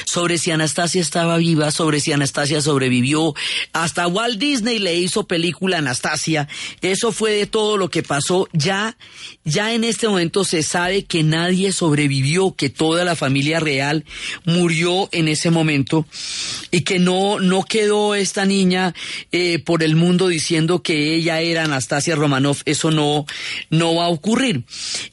sobre 0.06 0.38
si 0.38 0.51
Anastasia 0.51 1.01
estaba 1.01 1.38
viva, 1.38 1.72
sobre 1.72 2.00
si 2.00 2.12
Anastasia 2.12 2.62
sobrevivió, 2.62 3.34
hasta 3.74 4.08
Walt 4.08 4.38
Disney 4.38 4.80
le 4.80 4.96
hizo 4.96 5.27
película 5.27 5.80
Anastasia, 5.80 6.48
eso 6.82 7.12
fue 7.12 7.32
de 7.32 7.46
todo 7.46 7.77
lo 7.77 7.89
que 7.89 8.04
pasó, 8.04 8.48
ya, 8.54 8.98
ya 9.44 9.74
en 9.74 9.84
este 9.84 10.08
momento 10.08 10.44
se 10.44 10.63
sabe 10.63 11.04
que 11.04 11.24
nadie 11.24 11.72
sobrevivió, 11.72 12.56
que 12.56 12.70
toda 12.70 13.06
la 13.06 13.15
familia 13.15 13.60
real 13.60 14.06
murió 14.46 15.10
en 15.12 15.27
ese 15.27 15.51
momento 15.51 16.06
y 16.72 16.82
que 16.82 17.00
no, 17.00 17.39
no 17.39 17.63
quedó 17.63 18.15
esta 18.15 18.46
niña 18.46 18.94
eh, 19.32 19.60
por 19.60 19.84
el 19.84 19.96
mundo 19.96 20.27
diciendo 20.27 20.82
que 20.82 21.15
ella 21.15 21.42
era 21.42 21.63
Anastasia 21.63 22.15
Romanov, 22.15 22.58
eso 22.65 22.92
no, 22.92 23.25
no 23.70 23.96
va 23.96 24.06
a 24.06 24.10
ocurrir. 24.10 24.63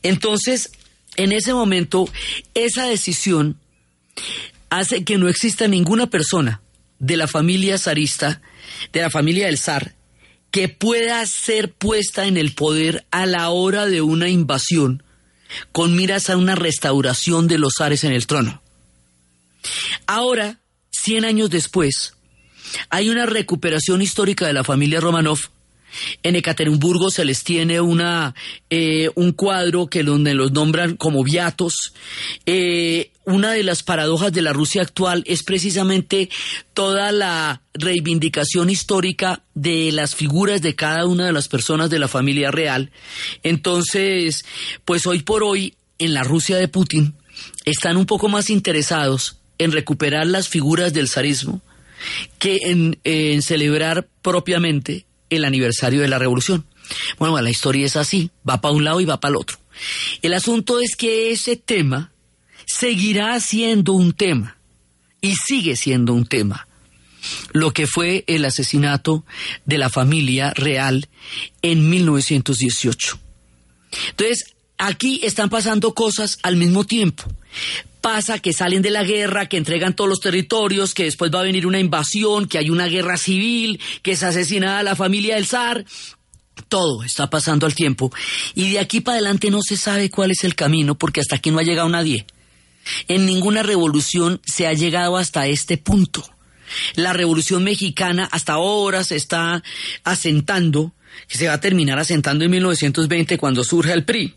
Entonces, 0.02 0.71
en 1.16 1.33
ese 1.33 1.52
momento, 1.54 2.09
esa 2.54 2.87
decisión 2.87 3.59
hace 4.71 5.04
que 5.04 5.19
no 5.19 5.28
exista 5.28 5.69
ninguna 5.69 6.09
persona 6.09 6.62
de 6.99 7.16
la 7.16 7.28
familia 7.28 7.78
zarista, 7.78 8.40
de 8.92 9.02
la 9.02 9.11
familia 9.11 9.47
del 9.47 9.59
zar, 9.59 9.95
que 10.50 10.69
pueda 10.69 11.25
ser 11.26 11.73
puesta 11.73 12.26
en 12.26 12.37
el 12.37 12.54
poder 12.54 13.07
a 13.11 13.26
la 13.26 13.50
hora 13.50 13.87
de 13.87 14.02
una 14.02 14.28
invasión 14.28 15.02
con 15.73 15.95
miras 15.95 16.31
a 16.31 16.37
una 16.37 16.54
restauración 16.54 17.49
de 17.49 17.59
los 17.59 17.75
zares 17.78 18.04
en 18.04 18.12
el 18.12 18.26
trono. 18.26 18.62
Ahora, 20.07 20.61
cien 20.90 21.25
años 21.25 21.50
después, 21.50 22.14
hay 22.88 23.11
una 23.11 23.26
recuperación 23.26 24.00
histórica 24.02 24.47
de 24.47 24.52
la 24.52 24.64
familia 24.64 25.00
Romanov 25.00 25.38
en 26.22 26.37
Ekaterimburgo 26.37 27.11
se 27.11 27.25
les 27.25 27.44
tiene 27.44 27.80
una, 27.80 28.34
eh, 28.70 29.11
un 29.14 29.32
cuadro 29.32 29.87
que 29.87 30.02
donde 30.02 30.34
los 30.34 30.52
nombran 30.52 30.96
como 30.96 31.22
viatos. 31.22 31.92
Eh, 32.46 33.11
una 33.25 33.52
de 33.52 33.62
las 33.62 33.82
paradojas 33.82 34.32
de 34.32 34.42
la 34.42 34.52
Rusia 34.52 34.82
actual 34.82 35.22
es 35.26 35.42
precisamente 35.44 36.28
toda 36.75 37.12
la 37.12 37.62
reivindicación 37.75 38.68
histórica 38.68 39.42
de 39.54 39.92
las 39.92 40.14
figuras 40.14 40.61
de 40.61 40.75
cada 40.75 41.06
una 41.06 41.26
de 41.26 41.32
las 41.32 41.49
personas 41.49 41.88
de 41.90 41.99
la 41.99 42.08
familia 42.08 42.50
real. 42.50 42.90
Entonces, 43.42 44.44
pues 44.84 45.06
hoy 45.06 45.22
por 45.22 45.44
hoy, 45.44 45.75
en 45.99 46.14
la 46.14 46.25
Rusia 46.25 46.56
de 46.56 46.68
Putin, 46.68 47.14
están 47.64 47.96
un 47.96 48.06
poco 48.06 48.28
más 48.28 48.50
interesados 48.50 49.38
en 49.58 49.70
recuperar 49.70 50.26
las 50.26 50.49
figuras 50.49 50.92
del 50.92 51.08
zarismo 51.08 51.62
que 52.40 52.58
en 53.04 53.42
celebrar 53.42 54.08
propiamente 54.22 55.06
el 55.37 55.45
aniversario 55.45 56.01
de 56.01 56.09
la 56.09 56.19
revolución. 56.19 56.65
Bueno, 57.19 57.41
la 57.41 57.51
historia 57.51 57.87
es 57.87 57.97
así, 57.97 58.31
va 58.49 58.61
para 58.61 58.75
un 58.75 58.85
lado 58.85 59.01
y 59.01 59.05
va 59.05 59.21
para 59.21 59.31
el 59.31 59.37
otro. 59.37 59.59
El 60.21 60.35
asunto 60.35 60.81
es 60.81 60.97
que 60.97 61.31
ese 61.31 61.57
tema 61.57 62.12
seguirá 62.67 63.39
siendo 63.41 63.93
un 63.93 64.12
tema 64.12 64.59
y 65.21 65.35
sigue 65.37 65.77
siendo 65.77 66.12
un 66.12 66.27
tema. 66.27 66.67
Lo 67.53 67.73
que 67.73 67.87
fue 67.87 68.25
el 68.27 68.45
asesinato 68.45 69.25
de 69.65 69.79
la 69.79 69.89
familia 69.89 70.53
real 70.55 71.09
en 71.62 71.89
1918. 71.89 73.19
Entonces, 74.11 74.55
aquí 74.83 75.21
están 75.23 75.49
pasando 75.49 75.95
cosas 75.95 76.39
al 76.43 76.57
mismo 76.57 76.85
tiempo 76.85 77.25
pasa 78.03 78.41
que 78.41 78.53
salen 78.53 78.83
de 78.83 78.91
la 78.91 79.05
guerra, 79.05 79.47
que 79.47 79.57
entregan 79.57 79.95
todos 79.95 80.11
los 80.11 80.21
territorios, 80.21 80.93
que 80.93 81.05
después 81.05 81.31
va 81.33 81.41
a 81.41 81.45
venir 81.45 81.67
una 81.67 81.79
invasión, 81.79 82.49
que 82.49 82.59
hay 82.59 82.69
una 82.69 82.89
guerra 82.89 83.17
civil, 83.17 83.81
que 84.03 84.12
es 84.12 84.23
asesinada 84.25 84.83
la 84.83 84.97
familia 84.97 85.37
del 85.37 85.47
zar. 85.47 85.87
Todo 86.69 87.05
está 87.05 87.31
pasando 87.31 87.65
al 87.65 87.77
tiempo. 87.77 88.12
Y 88.55 88.73
de 88.73 88.81
aquí 88.81 89.01
para 89.01 89.19
adelante 89.19 89.51
no 89.51 89.62
se 89.62 89.77
sabe 89.77 90.11
cuál 90.11 90.33
es 90.33 90.43
el 90.43 90.57
camino, 90.57 90.99
porque 90.99 91.21
hasta 91.21 91.37
aquí 91.37 91.53
no 91.53 91.61
ha 91.61 91.62
llegado 91.62 91.89
nadie. 91.89 92.27
En 93.07 93.25
ninguna 93.25 93.62
revolución 93.62 94.41
se 94.45 94.67
ha 94.67 94.73
llegado 94.73 95.17
hasta 95.17 95.47
este 95.47 95.79
punto. 95.79 96.29
La 96.97 97.12
revolución 97.12 97.62
mexicana 97.62 98.29
hasta 98.33 98.55
ahora 98.55 99.05
se 99.05 99.15
está 99.15 99.62
asentando, 100.03 100.93
que 101.29 101.39
se 101.39 101.47
va 101.47 101.55
a 101.55 101.61
terminar 101.61 102.01
asentando 102.01 102.45
en 102.45 102.51
1920 102.51 103.39
cuando 103.39 103.62
surge 103.62 103.93
el 103.93 104.05
PRI 104.05 104.35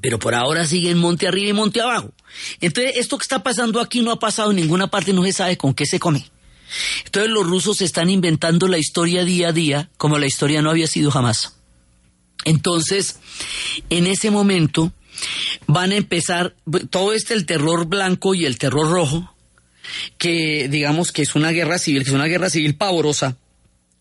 pero 0.00 0.18
por 0.18 0.34
ahora 0.34 0.66
siguen 0.66 0.98
monte 0.98 1.26
arriba 1.26 1.50
y 1.50 1.52
monte 1.52 1.80
abajo. 1.80 2.12
Entonces, 2.60 2.96
esto 2.96 3.18
que 3.18 3.22
está 3.22 3.42
pasando 3.42 3.80
aquí 3.80 4.00
no 4.02 4.10
ha 4.10 4.18
pasado 4.18 4.50
en 4.50 4.56
ninguna 4.56 4.88
parte, 4.88 5.12
no 5.12 5.24
se 5.24 5.32
sabe 5.32 5.56
con 5.56 5.74
qué 5.74 5.86
se 5.86 5.98
come. 5.98 6.28
Entonces, 7.04 7.30
los 7.30 7.46
rusos 7.46 7.80
están 7.80 8.10
inventando 8.10 8.68
la 8.68 8.78
historia 8.78 9.24
día 9.24 9.48
a 9.48 9.52
día 9.52 9.90
como 9.96 10.18
la 10.18 10.26
historia 10.26 10.62
no 10.62 10.70
había 10.70 10.86
sido 10.86 11.10
jamás. 11.10 11.54
Entonces, 12.44 13.18
en 13.90 14.06
ese 14.06 14.30
momento 14.30 14.92
van 15.66 15.92
a 15.92 15.96
empezar 15.96 16.54
todo 16.90 17.12
este 17.12 17.34
el 17.34 17.46
terror 17.46 17.86
blanco 17.86 18.34
y 18.34 18.44
el 18.44 18.58
terror 18.58 18.90
rojo, 18.90 19.34
que 20.18 20.68
digamos 20.68 21.12
que 21.12 21.22
es 21.22 21.34
una 21.34 21.50
guerra 21.50 21.78
civil, 21.78 22.02
que 22.04 22.10
es 22.10 22.14
una 22.14 22.26
guerra 22.26 22.50
civil 22.50 22.76
pavorosa, 22.76 23.36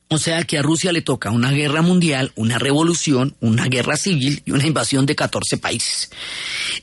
O 0.07 0.19
sea 0.19 0.43
que 0.43 0.59
a 0.59 0.61
Rusia 0.61 0.91
le 0.91 1.01
toca 1.01 1.31
una 1.31 1.51
guerra 1.51 1.81
mundial, 1.81 2.31
una 2.35 2.59
revolución, 2.59 3.35
una 3.39 3.65
guerra 3.65 3.97
civil 3.97 4.43
y 4.45 4.51
una 4.51 4.67
invasión 4.67 5.07
de 5.07 5.15
14 5.15 5.57
países. 5.57 6.11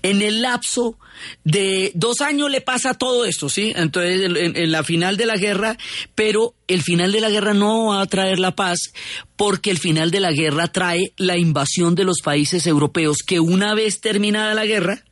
En 0.02 0.22
el 0.22 0.42
lapso 0.42 0.98
de 1.44 1.92
dos 1.94 2.20
años 2.20 2.50
le 2.50 2.60
pasa 2.60 2.94
todo 2.94 3.24
esto, 3.24 3.48
¿sí? 3.48 3.72
Entonces, 3.76 4.22
en, 4.24 4.56
en, 4.56 4.72
la 4.72 4.82
final 4.82 5.16
de 5.16 5.26
la 5.26 5.36
guerra, 5.36 5.78
pero 6.16 6.56
el 6.66 6.82
final 6.82 7.12
de 7.12 7.20
la 7.20 7.30
guerra 7.30 7.54
no 7.54 7.86
va 7.86 8.00
a 8.00 8.06
traer 8.06 8.40
la 8.40 8.56
paz 8.56 8.92
porque 9.36 9.70
el 9.70 9.78
final 9.78 10.10
de 10.10 10.18
la 10.18 10.32
guerra 10.32 10.72
trae 10.72 11.12
la 11.16 11.38
invasión 11.38 11.94
de 11.94 12.04
los 12.04 12.22
países 12.24 12.66
europeos 12.66 13.18
que 13.24 13.38
una 13.38 13.74
vez 13.74 14.00
terminada 14.00 14.52
la 14.54 14.66
guerra 14.66 15.04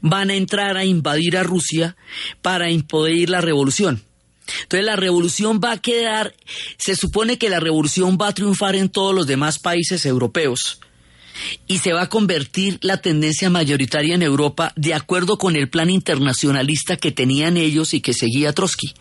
van 0.00 0.30
a 0.30 0.34
entrar 0.34 0.76
a 0.76 0.84
invadir 0.84 1.36
a 1.36 1.42
Rusia 1.42 1.96
para 2.42 2.70
impedir 2.70 3.28
la 3.30 3.40
revolución. 3.40 4.04
Entonces 4.62 4.84
la 4.84 4.96
revolución 4.96 5.60
va 5.62 5.72
a 5.72 5.78
quedar, 5.78 6.34
se 6.76 6.96
supone 6.96 7.38
que 7.38 7.48
la 7.48 7.60
revolución 7.60 8.18
va 8.20 8.28
a 8.28 8.34
triunfar 8.34 8.76
en 8.76 8.88
todos 8.88 9.14
los 9.14 9.26
demás 9.26 9.58
países 9.58 10.04
europeos 10.04 10.80
y 11.66 11.78
se 11.78 11.92
va 11.92 12.02
a 12.02 12.08
convertir 12.08 12.78
la 12.82 12.98
tendencia 12.98 13.50
mayoritaria 13.50 14.14
en 14.14 14.22
Europa 14.22 14.72
de 14.76 14.94
acuerdo 14.94 15.38
con 15.38 15.56
el 15.56 15.68
plan 15.68 15.90
internacionalista 15.90 16.96
que 16.96 17.12
tenían 17.12 17.56
ellos 17.56 17.94
y 17.94 18.00
que 18.00 18.14
seguía 18.14 18.52
Trotsky. 18.52 18.94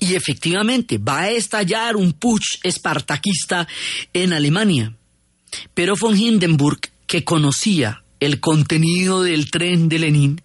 Y 0.00 0.14
efectivamente 0.14 0.98
va 0.98 1.20
a 1.20 1.30
estallar 1.30 1.96
un 1.96 2.12
putsch 2.12 2.58
espartaquista 2.64 3.68
en 4.12 4.32
Alemania. 4.32 4.96
Pero 5.74 5.94
von 5.96 6.18
Hindenburg, 6.18 6.80
que 7.06 7.24
conocía 7.24 8.02
el 8.18 8.40
contenido 8.40 9.22
del 9.22 9.50
tren 9.50 9.88
de 9.88 9.98
Lenin, 9.98 10.42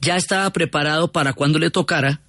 ya 0.00 0.16
estaba 0.16 0.50
preparado 0.50 1.12
para 1.12 1.32
cuando 1.32 1.58
le 1.58 1.70
tocara 1.70 2.20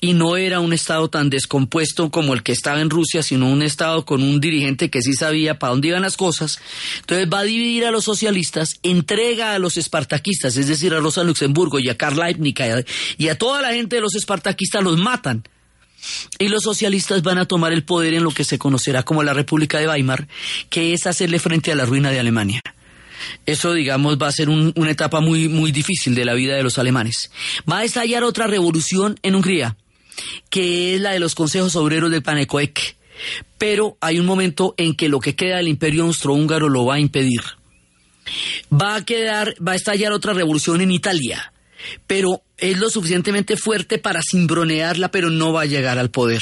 y 0.00 0.12
no 0.12 0.36
era 0.36 0.60
un 0.60 0.72
Estado 0.72 1.08
tan 1.08 1.30
descompuesto 1.30 2.10
como 2.10 2.34
el 2.34 2.42
que 2.42 2.52
estaba 2.52 2.80
en 2.80 2.90
Rusia, 2.90 3.22
sino 3.22 3.48
un 3.48 3.62
Estado 3.62 4.04
con 4.04 4.22
un 4.22 4.40
dirigente 4.40 4.90
que 4.90 5.02
sí 5.02 5.14
sabía 5.14 5.58
para 5.58 5.72
dónde 5.72 5.88
iban 5.88 6.02
las 6.02 6.16
cosas. 6.16 6.60
Entonces 7.00 7.28
va 7.32 7.40
a 7.40 7.44
dividir 7.44 7.86
a 7.86 7.90
los 7.90 8.04
socialistas, 8.04 8.78
entrega 8.82 9.54
a 9.54 9.58
los 9.58 9.76
espartaquistas, 9.76 10.56
es 10.56 10.68
decir, 10.68 10.94
a 10.94 11.00
Rosa 11.00 11.24
Luxemburgo 11.24 11.78
y 11.78 11.88
a 11.88 11.96
Karl 11.96 12.18
Leibniz 12.18 12.50
y 13.18 13.28
a 13.28 13.38
toda 13.38 13.62
la 13.62 13.72
gente 13.72 13.96
de 13.96 14.02
los 14.02 14.14
espartaquistas 14.14 14.82
los 14.82 14.98
matan. 14.98 15.44
Y 16.38 16.48
los 16.48 16.62
socialistas 16.62 17.22
van 17.22 17.38
a 17.38 17.44
tomar 17.44 17.72
el 17.72 17.84
poder 17.84 18.14
en 18.14 18.24
lo 18.24 18.30
que 18.30 18.44
se 18.44 18.58
conocerá 18.58 19.02
como 19.02 19.22
la 19.22 19.34
República 19.34 19.78
de 19.78 19.86
Weimar, 19.86 20.28
que 20.70 20.94
es 20.94 21.06
hacerle 21.06 21.38
frente 21.38 21.72
a 21.72 21.74
la 21.74 21.84
ruina 21.84 22.10
de 22.10 22.20
Alemania. 22.20 22.62
Eso, 23.46 23.72
digamos, 23.72 24.18
va 24.18 24.28
a 24.28 24.32
ser 24.32 24.48
un, 24.48 24.72
una 24.76 24.90
etapa 24.90 25.20
muy, 25.20 25.48
muy 25.48 25.72
difícil 25.72 26.14
de 26.14 26.24
la 26.24 26.34
vida 26.34 26.56
de 26.56 26.62
los 26.62 26.78
alemanes. 26.78 27.30
Va 27.70 27.78
a 27.78 27.84
estallar 27.84 28.24
otra 28.24 28.46
revolución 28.46 29.18
en 29.22 29.34
Hungría, 29.34 29.76
que 30.48 30.94
es 30.94 31.00
la 31.00 31.12
de 31.12 31.20
los 31.20 31.34
consejos 31.34 31.76
obreros 31.76 32.10
de 32.10 32.20
Panecoek. 32.20 32.96
Pero 33.58 33.96
hay 34.00 34.18
un 34.18 34.26
momento 34.26 34.74
en 34.78 34.94
que 34.94 35.08
lo 35.08 35.20
que 35.20 35.36
queda 35.36 35.58
del 35.58 35.68
imperio 35.68 36.04
austrohúngaro 36.04 36.68
lo 36.68 36.86
va 36.86 36.94
a 36.94 37.00
impedir. 37.00 37.40
Va 38.72 38.96
a 38.96 39.04
quedar, 39.04 39.54
va 39.66 39.72
a 39.72 39.76
estallar 39.76 40.12
otra 40.12 40.32
revolución 40.32 40.80
en 40.80 40.90
Italia, 40.90 41.52
pero 42.06 42.42
es 42.56 42.78
lo 42.78 42.88
suficientemente 42.88 43.56
fuerte 43.56 43.98
para 43.98 44.22
cimbronearla, 44.22 45.10
pero 45.10 45.30
no 45.30 45.52
va 45.52 45.62
a 45.62 45.66
llegar 45.66 45.98
al 45.98 46.10
poder. 46.10 46.40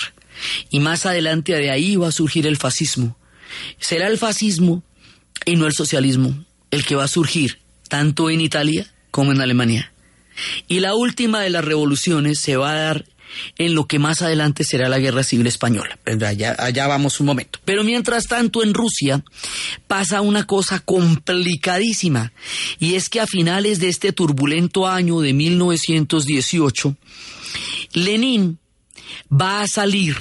Y 0.70 0.80
más 0.80 1.06
adelante 1.06 1.54
de 1.54 1.70
ahí 1.70 1.96
va 1.96 2.08
a 2.08 2.12
surgir 2.12 2.46
el 2.46 2.56
fascismo. 2.56 3.16
Será 3.78 4.08
el 4.08 4.18
fascismo 4.18 4.82
y 5.46 5.56
no 5.56 5.66
el 5.66 5.72
socialismo 5.72 6.44
el 6.70 6.84
que 6.84 6.94
va 6.94 7.04
a 7.04 7.08
surgir 7.08 7.58
tanto 7.88 8.30
en 8.30 8.40
Italia 8.40 8.86
como 9.10 9.32
en 9.32 9.40
Alemania. 9.40 9.92
Y 10.68 10.80
la 10.80 10.94
última 10.94 11.40
de 11.40 11.50
las 11.50 11.64
revoluciones 11.64 12.38
se 12.38 12.56
va 12.56 12.72
a 12.72 12.80
dar 12.80 13.04
en 13.56 13.74
lo 13.74 13.86
que 13.86 13.98
más 13.98 14.22
adelante 14.22 14.64
será 14.64 14.88
la 14.88 14.98
Guerra 14.98 15.22
Civil 15.22 15.46
Española. 15.46 15.98
Allá, 16.58 16.86
vamos 16.86 17.20
un 17.20 17.26
momento. 17.26 17.58
Pero 17.64 17.84
mientras 17.84 18.24
tanto 18.26 18.62
en 18.62 18.74
Rusia 18.74 19.22
pasa 19.86 20.20
una 20.20 20.46
cosa 20.46 20.80
complicadísima 20.80 22.32
y 22.78 22.94
es 22.94 23.08
que 23.08 23.20
a 23.20 23.26
finales 23.26 23.80
de 23.80 23.88
este 23.88 24.12
turbulento 24.12 24.86
año 24.86 25.20
de 25.20 25.32
1918, 25.32 26.96
Lenin 27.92 28.58
va 29.30 29.62
a 29.62 29.68
salir 29.68 30.16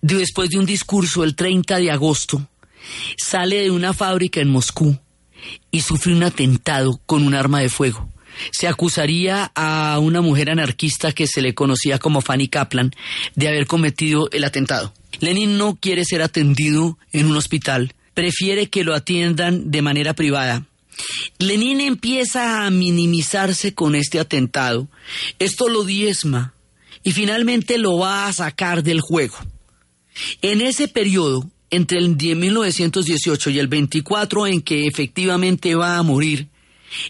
después 0.00 0.50
de 0.50 0.58
un 0.58 0.66
discurso 0.66 1.24
el 1.24 1.34
30 1.34 1.78
de 1.78 1.90
agosto, 1.90 2.48
sale 3.16 3.60
de 3.60 3.70
una 3.70 3.92
fábrica 3.92 4.40
en 4.40 4.48
Moscú 4.48 4.98
y 5.72 5.80
sufre 5.80 6.12
un 6.12 6.22
atentado 6.22 7.00
con 7.06 7.26
un 7.26 7.34
arma 7.34 7.58
de 7.58 7.68
fuego. 7.68 8.08
Se 8.52 8.68
acusaría 8.68 9.50
a 9.54 9.98
una 9.98 10.20
mujer 10.20 10.50
anarquista 10.50 11.12
que 11.12 11.26
se 11.26 11.42
le 11.42 11.54
conocía 11.54 11.98
como 11.98 12.20
Fanny 12.20 12.46
Kaplan 12.46 12.92
de 13.34 13.48
haber 13.48 13.66
cometido 13.66 14.28
el 14.30 14.44
atentado. 14.44 14.94
Lenin 15.20 15.58
no 15.58 15.76
quiere 15.76 16.04
ser 16.04 16.22
atendido 16.22 16.98
en 17.12 17.26
un 17.26 17.36
hospital, 17.36 17.94
prefiere 18.14 18.68
que 18.70 18.84
lo 18.84 18.94
atiendan 18.94 19.70
de 19.70 19.82
manera 19.82 20.14
privada. 20.14 20.64
Lenin 21.38 21.80
empieza 21.80 22.64
a 22.64 22.70
minimizarse 22.70 23.74
con 23.74 23.94
este 23.94 24.20
atentado. 24.20 24.88
Esto 25.38 25.68
lo 25.68 25.84
diezma 25.84 26.54
y 27.02 27.12
finalmente 27.12 27.78
lo 27.78 27.98
va 27.98 28.26
a 28.26 28.32
sacar 28.32 28.82
del 28.82 29.00
juego. 29.00 29.36
En 30.42 30.60
ese 30.60 30.88
periodo, 30.88 31.50
entre 31.72 31.98
el 31.98 32.16
1918 32.16 33.50
y 33.50 33.58
el 33.58 33.66
24 33.66 34.46
en 34.46 34.60
que 34.60 34.86
efectivamente 34.86 35.74
va 35.74 35.96
a 35.96 36.02
morir, 36.02 36.48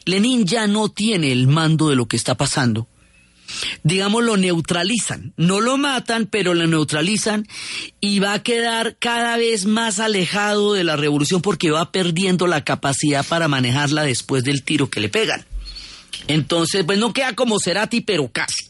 Lenin 0.05 0.47
ya 0.47 0.69
no 0.69 0.89
tiene 0.89 1.33
el 1.33 1.49
mando 1.49 1.91
de 1.91 1.97
lo 1.97 2.07
que 2.07 2.17
está 2.17 2.37
pasando. 2.37 2.87
Digamos, 3.83 4.23
lo 4.23 4.37
neutralizan. 4.37 5.35
No 5.37 5.61
lo 5.61 5.77
matan, 5.77 6.27
pero 6.27 6.55
lo 6.55 6.67
neutralizan 6.69 7.47
y 8.01 8.21
va 8.21 8.35
a 8.35 8.43
quedar 8.45 8.97
cada 8.99 9.37
vez 9.37 9.67
más 9.67 9.99
alejado 9.99 10.75
de 10.75 10.85
la 10.85 10.97
revolución 10.97 11.43
porque 11.43 11.73
va 11.73 11.91
perdiendo 11.91 12.47
la 12.47 12.65
capacidad 12.65 13.27
para 13.27 13.49
manejarla 13.49 14.05
después 14.05 14.45
del 14.45 14.63
tiro 14.63 14.89
que 14.89 15.01
le 15.01 15.09
pegan. 15.09 15.45
Entonces, 16.29 16.85
pues 16.85 17.01
no 17.01 17.13
queda 17.13 17.35
como 17.35 17.59
Cerati, 17.59 18.01
pero 18.01 18.31
casi. 18.31 18.67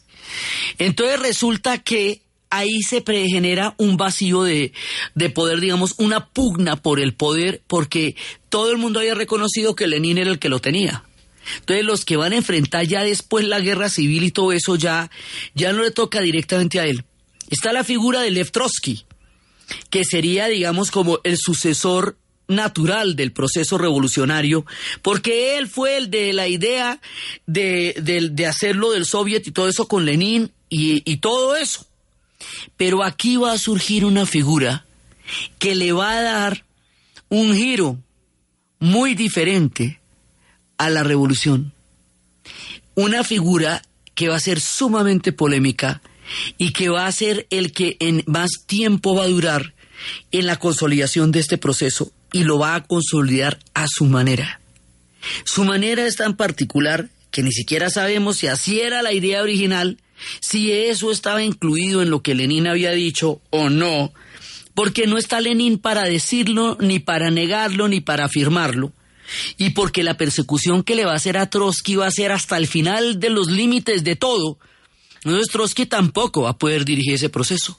Entonces 0.79 1.21
resulta 1.21 1.79
que 1.79 2.22
ahí 2.53 2.83
se 2.83 3.03
genera 3.05 3.75
un 3.79 3.97
vacío 3.97 4.43
de, 4.43 4.73
de, 5.15 5.31
poder, 5.31 5.59
digamos, 5.59 5.95
una 5.97 6.29
pugna 6.29 6.77
por 6.77 7.01
el 7.01 7.15
poder, 7.15 7.63
porque 7.67 8.15
todo 8.51 8.71
el 8.71 8.77
mundo 8.77 9.01
había 9.01 9.15
reconocido 9.15 9.75
que 9.75 9.87
Lenin 9.87 10.19
era 10.19 10.31
el 10.31 10.39
que 10.39 10.51
lo 10.51 10.61
tenía. 10.61 11.05
Entonces 11.59 11.85
los 11.85 12.05
que 12.05 12.17
van 12.17 12.35
a 12.35 12.37
enfrentar 12.37 12.87
ya 12.87 13.03
después 13.03 13.47
la 13.47 13.59
guerra 13.61 13.89
civil 13.89 14.23
y 14.23 14.31
todo 14.31 14.53
eso 14.53 14.77
ya, 14.77 15.11
ya 15.55 15.73
no 15.73 15.83
le 15.83 15.91
toca 15.91 16.21
directamente 16.21 16.79
a 16.79 16.85
él. 16.85 17.05
Está 17.49 17.73
la 17.73 17.85
figura 17.85 18.21
de 18.21 18.31
Lev 18.31 18.51
Trotsky, 18.51 19.05
que 19.91 20.05
sería, 20.05 20.47
digamos, 20.47 20.91
como 20.91 21.21
el 21.25 21.39
sucesor 21.39 22.19
natural 22.49 23.17
del 23.17 23.33
proceso 23.33 23.79
revolucionario, 23.79 24.67
porque 25.01 25.57
él 25.57 25.69
fue 25.69 25.97
el 25.97 26.11
de 26.11 26.35
la 26.35 26.49
idea 26.49 27.01
de, 27.47 27.95
de, 28.01 28.29
de 28.31 28.47
hacerlo 28.47 28.93
del 28.93 29.07
soviet 29.07 29.47
y 29.47 29.53
todo 29.53 29.69
eso 29.69 29.89
con 29.89 30.05
Lenin 30.05 30.53
y, 30.69 31.03
y 31.11 31.17
todo 31.17 31.57
eso. 31.57 31.87
Pero 32.77 33.03
aquí 33.03 33.37
va 33.37 33.53
a 33.53 33.59
surgir 33.59 34.05
una 34.05 34.27
figura 34.27 34.85
que 35.59 35.75
le 35.75 35.93
va 35.93 36.19
a 36.19 36.23
dar 36.23 36.65
un 37.29 37.55
giro 37.55 37.99
muy 38.79 39.15
diferente 39.15 40.01
a 40.77 40.91
la 40.91 41.03
revolución. 41.03 41.73
Una 42.95 43.25
figura 43.25 43.83
que 44.15 44.29
va 44.29 44.37
a 44.37 44.41
ser 44.41 44.61
sumamente 44.61 45.33
polémica 45.33 46.03
y 46.59 46.73
que 46.73 46.89
va 46.89 47.07
a 47.07 47.13
ser 47.13 47.47
el 47.51 47.73
que 47.73 47.97
en 48.01 48.23
más 48.27 48.51
tiempo 48.67 49.15
va 49.15 49.25
a 49.25 49.29
durar 49.29 49.75
en 50.31 50.47
la 50.47 50.59
consolidación 50.59 51.33
de 51.33 51.41
este 51.41 51.59
proceso 51.59 52.13
y 52.33 52.45
lo 52.45 52.59
va 52.59 52.75
a 52.75 52.85
consolidar 52.85 53.59
a 53.75 53.87
su 53.89 54.07
manera. 54.07 54.61
Su 55.45 55.65
manera 55.65 56.07
es 56.07 56.17
tan 56.17 56.37
particular 56.37 57.09
que 57.31 57.43
ni 57.43 57.53
siquiera 57.53 57.89
sabemos 57.91 58.39
si 58.39 58.49
así 58.49 58.81
era 58.81 59.03
la 59.03 59.13
idea 59.13 59.43
original 59.43 59.99
si 60.41 60.73
eso 60.73 61.11
estaba 61.11 61.43
incluido 61.43 62.03
en 62.03 62.11
lo 62.11 62.23
que 62.23 62.35
Lenin 62.35 62.67
había 62.67 62.93
dicho 62.93 63.41
o 63.51 63.71
no, 63.71 64.13
porque 64.75 65.07
no 65.07 65.19
está 65.19 65.41
Lenin 65.41 65.79
para 65.79 66.05
decirlo, 66.05 66.77
ni 66.81 66.99
para 66.99 67.31
negarlo, 67.31 67.89
ni 67.89 68.01
para 68.01 68.25
afirmarlo, 68.25 68.93
y 69.57 69.71
porque 69.71 70.03
la 70.03 70.17
persecución 70.17 70.83
que 70.83 70.95
le 70.95 71.05
va 71.05 71.13
a 71.13 71.17
hacer 71.17 71.37
a 71.37 71.49
Trotsky 71.49 71.97
va 71.97 72.07
a 72.07 72.11
ser 72.11 72.33
hasta 72.33 72.57
el 72.57 72.67
final 72.67 73.21
de 73.21 73.31
los 73.31 73.51
límites 73.51 74.05
de 74.05 74.17
todo. 74.17 74.59
Entonces 75.25 75.49
Trotsky 75.53 75.87
tampoco 75.87 76.43
va 76.43 76.51
a 76.51 76.59
poder 76.59 76.85
dirigir 76.85 77.15
ese 77.15 77.29
proceso. 77.29 77.79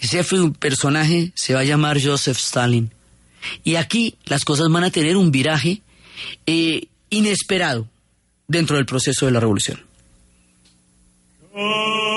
Ese 0.00 0.24
personaje 0.58 1.32
se 1.34 1.54
va 1.54 1.60
a 1.60 1.64
llamar 1.64 2.00
Joseph 2.02 2.38
Stalin. 2.38 2.92
Y 3.62 3.76
aquí 3.76 4.16
las 4.24 4.44
cosas 4.44 4.68
van 4.70 4.84
a 4.84 4.90
tener 4.90 5.16
un 5.16 5.30
viraje 5.30 5.82
eh, 6.46 6.88
inesperado 7.10 7.88
dentro 8.48 8.76
del 8.76 8.86
proceso 8.86 9.26
de 9.26 9.32
la 9.32 9.40
revolución. 9.40 9.80
Oh. 11.58 12.15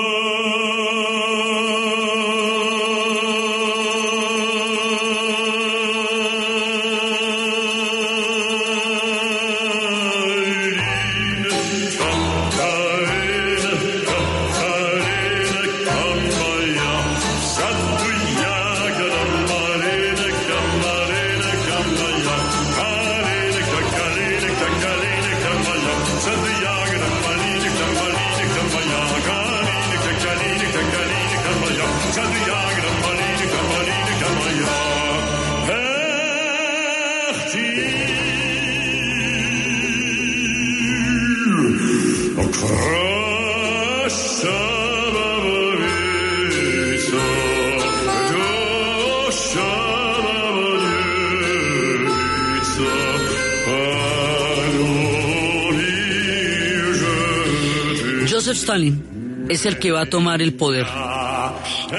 Stalin 58.52 59.46
es 59.48 59.66
el 59.66 59.78
que 59.78 59.90
va 59.90 60.02
a 60.02 60.06
tomar 60.06 60.42
el 60.42 60.54
poder 60.54 60.86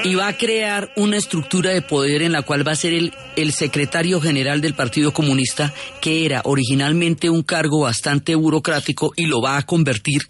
y 0.04 0.14
va 0.14 0.28
a 0.28 0.36
crear 0.36 0.92
una 0.96 1.16
estructura 1.16 1.70
de 1.70 1.82
poder 1.82 2.22
en 2.22 2.32
la 2.32 2.42
cual 2.42 2.66
va 2.66 2.72
a 2.72 2.76
ser 2.76 2.92
el, 2.94 3.52
secretario 3.52 4.20
general 4.20 4.60
del 4.60 4.74
Partido 4.74 5.12
Comunista, 5.12 5.72
que 6.00 6.24
era 6.24 6.42
originalmente 6.44 7.30
un 7.30 7.42
cargo 7.42 7.80
bastante 7.80 8.34
burocrático 8.34 9.12
y 9.16 9.26
lo 9.26 9.40
va 9.40 9.56
a 9.56 9.66
convertir 9.66 10.22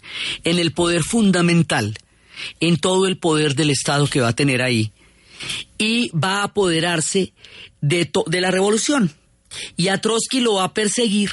en 0.43 0.59
el 0.59 0.73
poder 0.73 1.03
fundamental, 1.03 1.97
en 2.59 2.77
todo 2.77 3.07
el 3.07 3.17
poder 3.17 3.55
del 3.55 3.69
Estado 3.69 4.07
que 4.07 4.21
va 4.21 4.29
a 4.29 4.35
tener 4.35 4.61
ahí. 4.61 4.91
Y 5.77 6.09
va 6.17 6.41
a 6.41 6.43
apoderarse 6.43 7.33
de, 7.81 8.09
de 8.27 8.41
la 8.41 8.51
revolución. 8.51 9.11
Y 9.75 9.89
a 9.89 9.99
Trotsky 9.99 10.39
lo 10.39 10.55
va 10.55 10.65
a 10.65 10.73
perseguir 10.73 11.31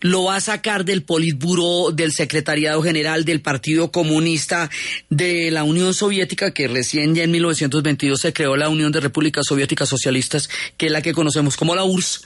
lo 0.00 0.24
va 0.24 0.36
a 0.36 0.40
sacar 0.40 0.84
del 0.84 1.02
Politburo, 1.02 1.90
del 1.92 2.12
Secretariado 2.12 2.82
General 2.82 3.24
del 3.24 3.40
Partido 3.40 3.90
Comunista 3.90 4.70
de 5.08 5.50
la 5.50 5.64
Unión 5.64 5.94
Soviética, 5.94 6.52
que 6.52 6.68
recién 6.68 7.14
ya 7.14 7.24
en 7.24 7.30
1922 7.30 8.20
se 8.20 8.32
creó 8.32 8.56
la 8.56 8.68
Unión 8.68 8.92
de 8.92 9.00
Repúblicas 9.00 9.44
Soviéticas 9.46 9.88
Socialistas, 9.88 10.48
que 10.76 10.86
es 10.86 10.92
la 10.92 11.02
que 11.02 11.12
conocemos 11.12 11.56
como 11.56 11.74
la 11.74 11.84
URSS. 11.84 12.22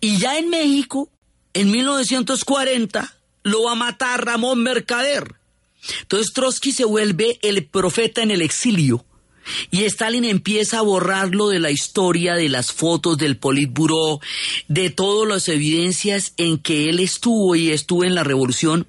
Y 0.00 0.18
ya 0.18 0.38
en 0.38 0.50
México, 0.50 1.10
en 1.52 1.70
1940, 1.70 3.14
lo 3.42 3.64
va 3.64 3.72
a 3.72 3.76
matar 3.76 4.24
Ramón 4.24 4.62
Mercader. 4.62 5.34
Entonces 6.00 6.32
Trotsky 6.32 6.72
se 6.72 6.84
vuelve 6.84 7.38
el 7.42 7.66
profeta 7.66 8.22
en 8.22 8.30
el 8.30 8.42
exilio. 8.42 9.04
Y 9.70 9.84
Stalin 9.84 10.24
empieza 10.24 10.78
a 10.78 10.82
borrarlo 10.82 11.48
de 11.48 11.60
la 11.60 11.70
historia, 11.70 12.34
de 12.34 12.48
las 12.48 12.72
fotos, 12.72 13.18
del 13.18 13.36
Politburo, 13.36 14.20
de 14.68 14.90
todas 14.90 15.28
las 15.28 15.48
evidencias 15.48 16.32
en 16.36 16.58
que 16.58 16.88
él 16.88 17.00
estuvo 17.00 17.54
y 17.56 17.70
estuvo 17.70 18.04
en 18.04 18.14
la 18.14 18.24
revolución, 18.24 18.86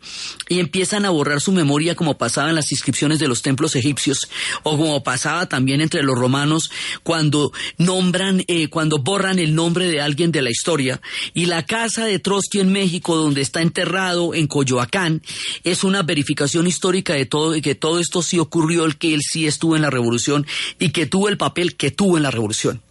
y 0.47 0.59
empiezan 0.59 1.05
a 1.05 1.09
borrar 1.09 1.41
su 1.41 1.51
memoria 1.51 1.95
como 1.95 2.17
pasaba 2.17 2.49
en 2.49 2.55
las 2.55 2.71
inscripciones 2.71 3.19
de 3.19 3.27
los 3.27 3.41
templos 3.41 3.75
egipcios, 3.75 4.27
o 4.63 4.77
como 4.77 5.03
pasaba 5.03 5.47
también 5.47 5.81
entre 5.81 6.03
los 6.03 6.17
romanos 6.17 6.69
cuando 7.03 7.51
nombran, 7.77 8.43
eh, 8.47 8.67
cuando 8.67 8.99
borran 8.99 9.39
el 9.39 9.55
nombre 9.55 9.87
de 9.87 10.01
alguien 10.01 10.31
de 10.31 10.41
la 10.41 10.51
historia. 10.51 11.01
Y 11.33 11.45
la 11.45 11.65
casa 11.65 12.05
de 12.05 12.19
Trotsky 12.19 12.59
en 12.59 12.71
México, 12.71 13.15
donde 13.15 13.41
está 13.41 13.61
enterrado 13.61 14.33
en 14.33 14.47
Coyoacán, 14.47 15.21
es 15.63 15.83
una 15.83 16.03
verificación 16.03 16.67
histórica 16.67 17.13
de 17.13 17.25
todo, 17.25 17.51
de 17.51 17.61
que 17.61 17.75
todo 17.75 17.99
esto 17.99 18.21
sí 18.21 18.39
ocurrió, 18.39 18.85
el 18.85 18.97
que 18.97 19.13
él 19.13 19.21
sí 19.21 19.47
estuvo 19.47 19.75
en 19.75 19.81
la 19.81 19.89
revolución 19.89 20.45
y 20.79 20.89
que 20.89 21.05
tuvo 21.05 21.29
el 21.29 21.37
papel 21.37 21.75
que 21.75 21.91
tuvo 21.91 22.17
en 22.17 22.23
la 22.23 22.31
revolución. 22.31 22.81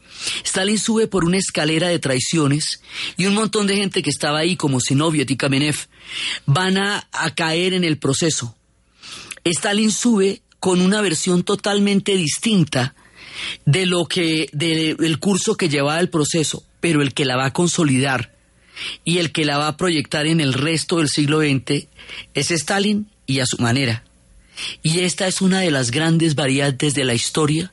Stalin 0.44 0.78
sube 0.78 1.06
por 1.06 1.24
una 1.24 1.38
escalera 1.38 1.88
de 1.88 1.98
traiciones 1.98 2.80
y 3.16 3.26
un 3.26 3.34
montón 3.34 3.66
de 3.66 3.76
gente 3.76 4.02
que 4.02 4.10
estaba 4.10 4.38
ahí, 4.38 4.56
como 4.56 4.78
Zinoviev 4.80 5.30
y 5.30 5.36
Kamenev, 5.36 5.76
van 6.46 6.76
a, 6.78 7.06
caer 7.34 7.74
en 7.74 7.84
el 7.84 7.98
proceso. 7.98 8.56
Stalin 9.44 9.90
sube 9.90 10.42
con 10.60 10.80
una 10.80 11.00
versión 11.00 11.42
totalmente 11.42 12.16
distinta 12.16 12.94
de 13.64 13.86
lo 13.86 14.06
que, 14.06 14.48
de- 14.52 14.94
del 14.94 15.18
curso 15.18 15.56
que 15.56 15.68
llevaba 15.68 16.00
el 16.00 16.08
proceso, 16.08 16.64
pero 16.80 17.02
el 17.02 17.12
que 17.14 17.24
la 17.24 17.36
va 17.36 17.46
a 17.46 17.52
consolidar 17.52 18.32
y 19.04 19.18
el 19.18 19.32
que 19.32 19.44
la 19.44 19.58
va 19.58 19.68
a 19.68 19.76
proyectar 19.76 20.26
en 20.26 20.40
el 20.40 20.52
resto 20.54 20.98
del 20.98 21.08
siglo 21.08 21.40
XX 21.40 21.86
es 22.34 22.50
Stalin 22.50 23.08
y 23.26 23.40
a 23.40 23.46
su 23.46 23.58
manera. 23.60 24.04
Y 24.82 25.00
esta 25.00 25.26
es 25.26 25.40
una 25.40 25.60
de 25.60 25.70
las 25.70 25.90
grandes 25.90 26.34
variantes 26.36 26.94
de 26.94 27.04
la 27.04 27.14
historia, 27.14 27.72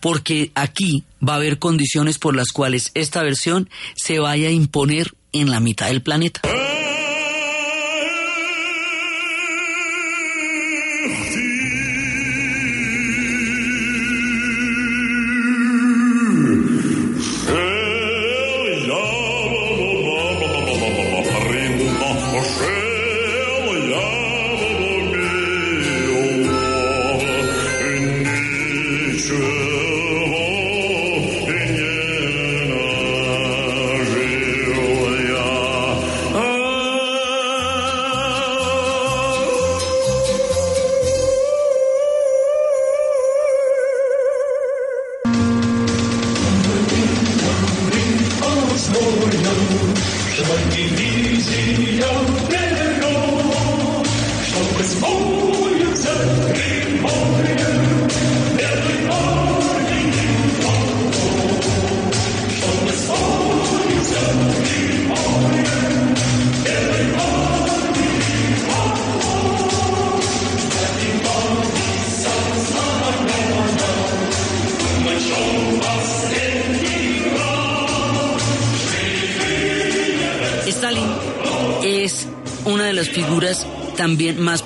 porque 0.00 0.50
aquí 0.54 1.04
va 1.26 1.34
a 1.34 1.36
haber 1.36 1.58
condiciones 1.60 2.18
por 2.18 2.34
las 2.34 2.48
cuales 2.48 2.90
esta 2.94 3.22
versión 3.22 3.70
se 3.94 4.18
vaya 4.18 4.48
a 4.48 4.52
imponer 4.52 5.12
en 5.32 5.50
la 5.50 5.60
mitad 5.60 5.86
del 5.86 6.02
planeta. 6.02 6.40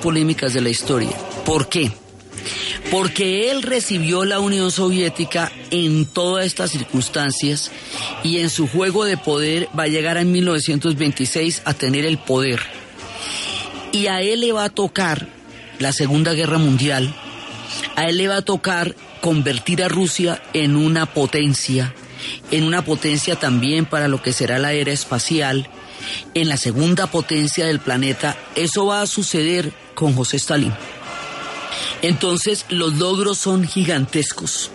Polémicas 0.02 0.52
de 0.52 0.60
la 0.60 0.68
historia. 0.68 1.16
¿Por 1.46 1.68
qué? 1.68 1.90
Porque 2.90 3.50
él 3.50 3.62
recibió 3.62 4.24
la 4.24 4.40
Unión 4.40 4.70
Soviética 4.70 5.50
en 5.70 6.04
todas 6.04 6.44
estas 6.44 6.70
circunstancias 6.72 7.70
y 8.22 8.38
en 8.38 8.50
su 8.50 8.68
juego 8.68 9.04
de 9.04 9.16
poder 9.16 9.68
va 9.78 9.84
a 9.84 9.88
llegar 9.88 10.18
en 10.18 10.32
1926 10.32 11.62
a 11.64 11.74
tener 11.74 12.04
el 12.04 12.18
poder. 12.18 12.60
Y 13.92 14.08
a 14.08 14.20
él 14.20 14.40
le 14.40 14.52
va 14.52 14.64
a 14.64 14.70
tocar 14.70 15.28
la 15.78 15.92
Segunda 15.92 16.34
Guerra 16.34 16.58
Mundial, 16.58 17.14
a 17.96 18.04
él 18.04 18.18
le 18.18 18.28
va 18.28 18.36
a 18.36 18.42
tocar 18.42 18.94
convertir 19.20 19.82
a 19.82 19.88
Rusia 19.88 20.42
en 20.52 20.76
una 20.76 21.06
potencia, 21.06 21.94
en 22.50 22.64
una 22.64 22.84
potencia 22.84 23.36
también 23.36 23.86
para 23.86 24.08
lo 24.08 24.20
que 24.20 24.32
será 24.32 24.58
la 24.58 24.72
era 24.72 24.92
espacial, 24.92 25.68
en 26.34 26.48
la 26.48 26.56
segunda 26.56 27.06
potencia 27.06 27.66
del 27.66 27.80
planeta. 27.80 28.36
Eso 28.56 28.86
va 28.86 29.02
a 29.02 29.06
suceder 29.06 29.72
con 29.94 30.14
José 30.14 30.36
Stalin. 30.36 30.72
Entonces 32.02 32.66
los 32.68 32.94
logros 32.94 33.38
son 33.38 33.66
gigantescos, 33.66 34.70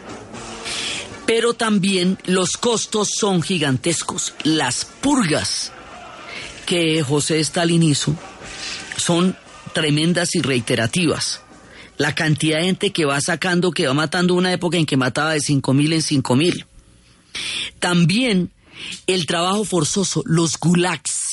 pero 1.25 1.53
también 1.53 2.17
los 2.25 2.58
costos 2.58 3.10
son 3.19 3.41
gigantescos. 3.41 4.34
Las 4.43 4.86
purgas 4.86 5.71
que 6.65 7.03
José 7.03 7.39
Stalin 7.39 7.84
hizo 7.84 8.15
son 8.97 9.38
tremendas 9.73 10.36
y 10.36 10.41
reiterativas. 10.41 11.41
La 11.97 12.15
cantidad 12.15 12.60
de 12.60 12.65
gente 12.65 12.91
que 12.91 13.06
va 13.06 13.19
sacando, 13.21 13.71
que 13.71 13.88
va 13.88 13.93
matando 13.93 14.36
una 14.36 14.53
época 14.53 14.77
en 14.77 14.86
que 14.86 14.97
mataba 14.97 15.32
de 15.32 15.39
5.000 15.39 15.93
en 15.93 16.23
5.000. 16.23 16.65
También 17.80 18.51
el 19.08 19.25
trabajo 19.25 19.65
forzoso, 19.65 20.23
los 20.25 20.58
gulags, 20.58 21.27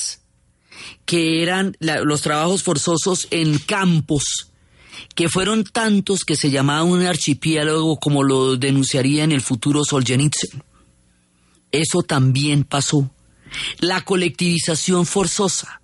que 1.05 1.43
eran 1.43 1.77
los 1.79 2.21
trabajos 2.21 2.63
forzosos 2.63 3.27
en 3.31 3.57
campos, 3.59 4.51
que 5.13 5.29
fueron 5.29 5.63
tantos 5.63 6.25
que 6.25 6.35
se 6.35 6.49
llamaba 6.49 6.83
un 6.83 7.05
archipiélago 7.05 7.97
como 7.97 8.23
lo 8.23 8.55
denunciaría 8.57 9.23
en 9.23 9.31
el 9.31 9.41
futuro 9.41 9.83
Solzhenitsyn. 9.83 10.63
Eso 11.71 12.03
también 12.03 12.63
pasó. 12.63 13.09
La 13.79 14.01
colectivización 14.01 15.05
forzosa, 15.05 15.81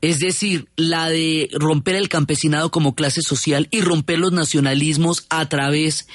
es 0.00 0.20
decir, 0.20 0.68
la 0.76 1.08
de 1.08 1.48
romper 1.52 1.96
el 1.96 2.08
campesinado 2.08 2.70
como 2.70 2.94
clase 2.94 3.20
social 3.22 3.66
y 3.70 3.80
romper 3.80 4.18
los 4.18 4.32
nacionalismos 4.32 5.26
a 5.28 5.48
través 5.48 6.06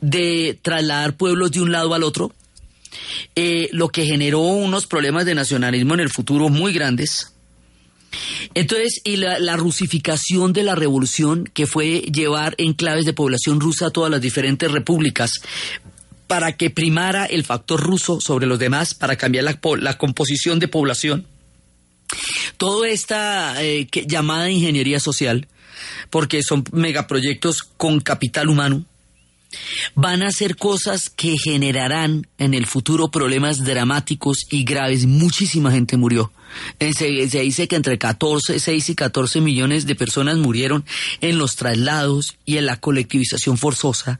de 0.00 0.58
trasladar 0.62 1.16
pueblos 1.16 1.50
de 1.50 1.60
un 1.60 1.72
lado 1.72 1.92
al 1.94 2.04
otro, 2.04 2.32
eh, 3.34 3.68
lo 3.72 3.88
que 3.88 4.06
generó 4.06 4.40
unos 4.40 4.86
problemas 4.86 5.26
de 5.26 5.34
nacionalismo 5.34 5.94
en 5.94 6.00
el 6.00 6.10
futuro 6.10 6.48
muy 6.50 6.72
grandes. 6.72 7.31
Entonces, 8.54 9.00
y 9.04 9.16
la, 9.16 9.56
rusificación 9.56 10.52
de 10.52 10.62
la 10.62 10.74
revolución, 10.74 11.44
que 11.52 11.66
fue 11.66 12.00
llevar 12.00 12.54
enclaves 12.58 13.04
de 13.04 13.12
población 13.12 13.60
rusa 13.60 13.86
a 13.86 13.90
todas 13.90 14.10
las 14.10 14.20
diferentes 14.20 14.70
repúblicas, 14.70 15.40
para 16.26 16.56
que 16.56 16.70
primara 16.70 17.26
el 17.26 17.44
factor 17.44 17.80
ruso 17.80 18.20
sobre 18.20 18.46
los 18.46 18.58
demás, 18.58 18.94
para 18.94 19.16
cambiar 19.16 19.44
la, 19.44 19.60
po- 19.60 19.76
la 19.76 19.98
composición 19.98 20.58
de 20.58 20.68
población. 20.68 21.26
Toda 22.56 22.88
esta 22.88 23.62
eh, 23.62 23.88
llamada 24.06 24.50
ingeniería 24.50 25.00
social 25.00 25.48
porque 26.10 26.42
son 26.42 26.64
megaproyectos 26.72 27.62
con 27.62 28.00
capital 28.00 28.48
humano, 28.48 28.84
van 29.94 30.22
a 30.22 30.28
hacer 30.28 30.56
cosas 30.56 31.10
que 31.10 31.36
generarán 31.38 32.26
en 32.38 32.54
el 32.54 32.66
futuro 32.66 33.10
problemas 33.10 33.64
dramáticos 33.64 34.46
y 34.50 34.64
graves. 34.64 35.06
Muchísima 35.06 35.72
gente 35.72 35.96
murió. 35.96 36.32
Eh, 36.78 36.92
Se, 36.92 37.06
dice 37.06 37.68
que 37.68 37.76
entre 37.76 37.98
14, 37.98 38.58
6 38.58 38.90
y 38.90 38.94
14 38.94 39.40
millones 39.40 39.86
de 39.86 39.94
personas 39.94 40.36
murieron 40.36 40.84
en 41.20 41.38
los 41.38 41.56
traslados 41.56 42.36
y 42.44 42.58
en 42.58 42.66
la 42.66 42.78
colectivización 42.78 43.58
forzosa 43.58 44.18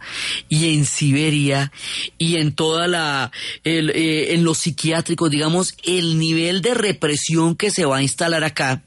y 0.49 0.75
en 0.75 0.85
Siberia 0.85 1.73
y 2.19 2.37
en 2.37 2.53
toda 2.53 2.87
la, 2.89 3.31
el, 3.65 3.91
eh, 3.91 4.35
en 4.35 4.45
los 4.45 4.59
psiquiátricos, 4.59 5.31
digamos, 5.31 5.75
el 5.85 6.19
nivel 6.19 6.63
de 6.63 6.75
represión 6.75 7.57
que 7.57 7.71
se 7.71 7.85
va 7.85 7.99
a 7.99 8.03
instalar 8.03 8.45
acá 8.45 8.83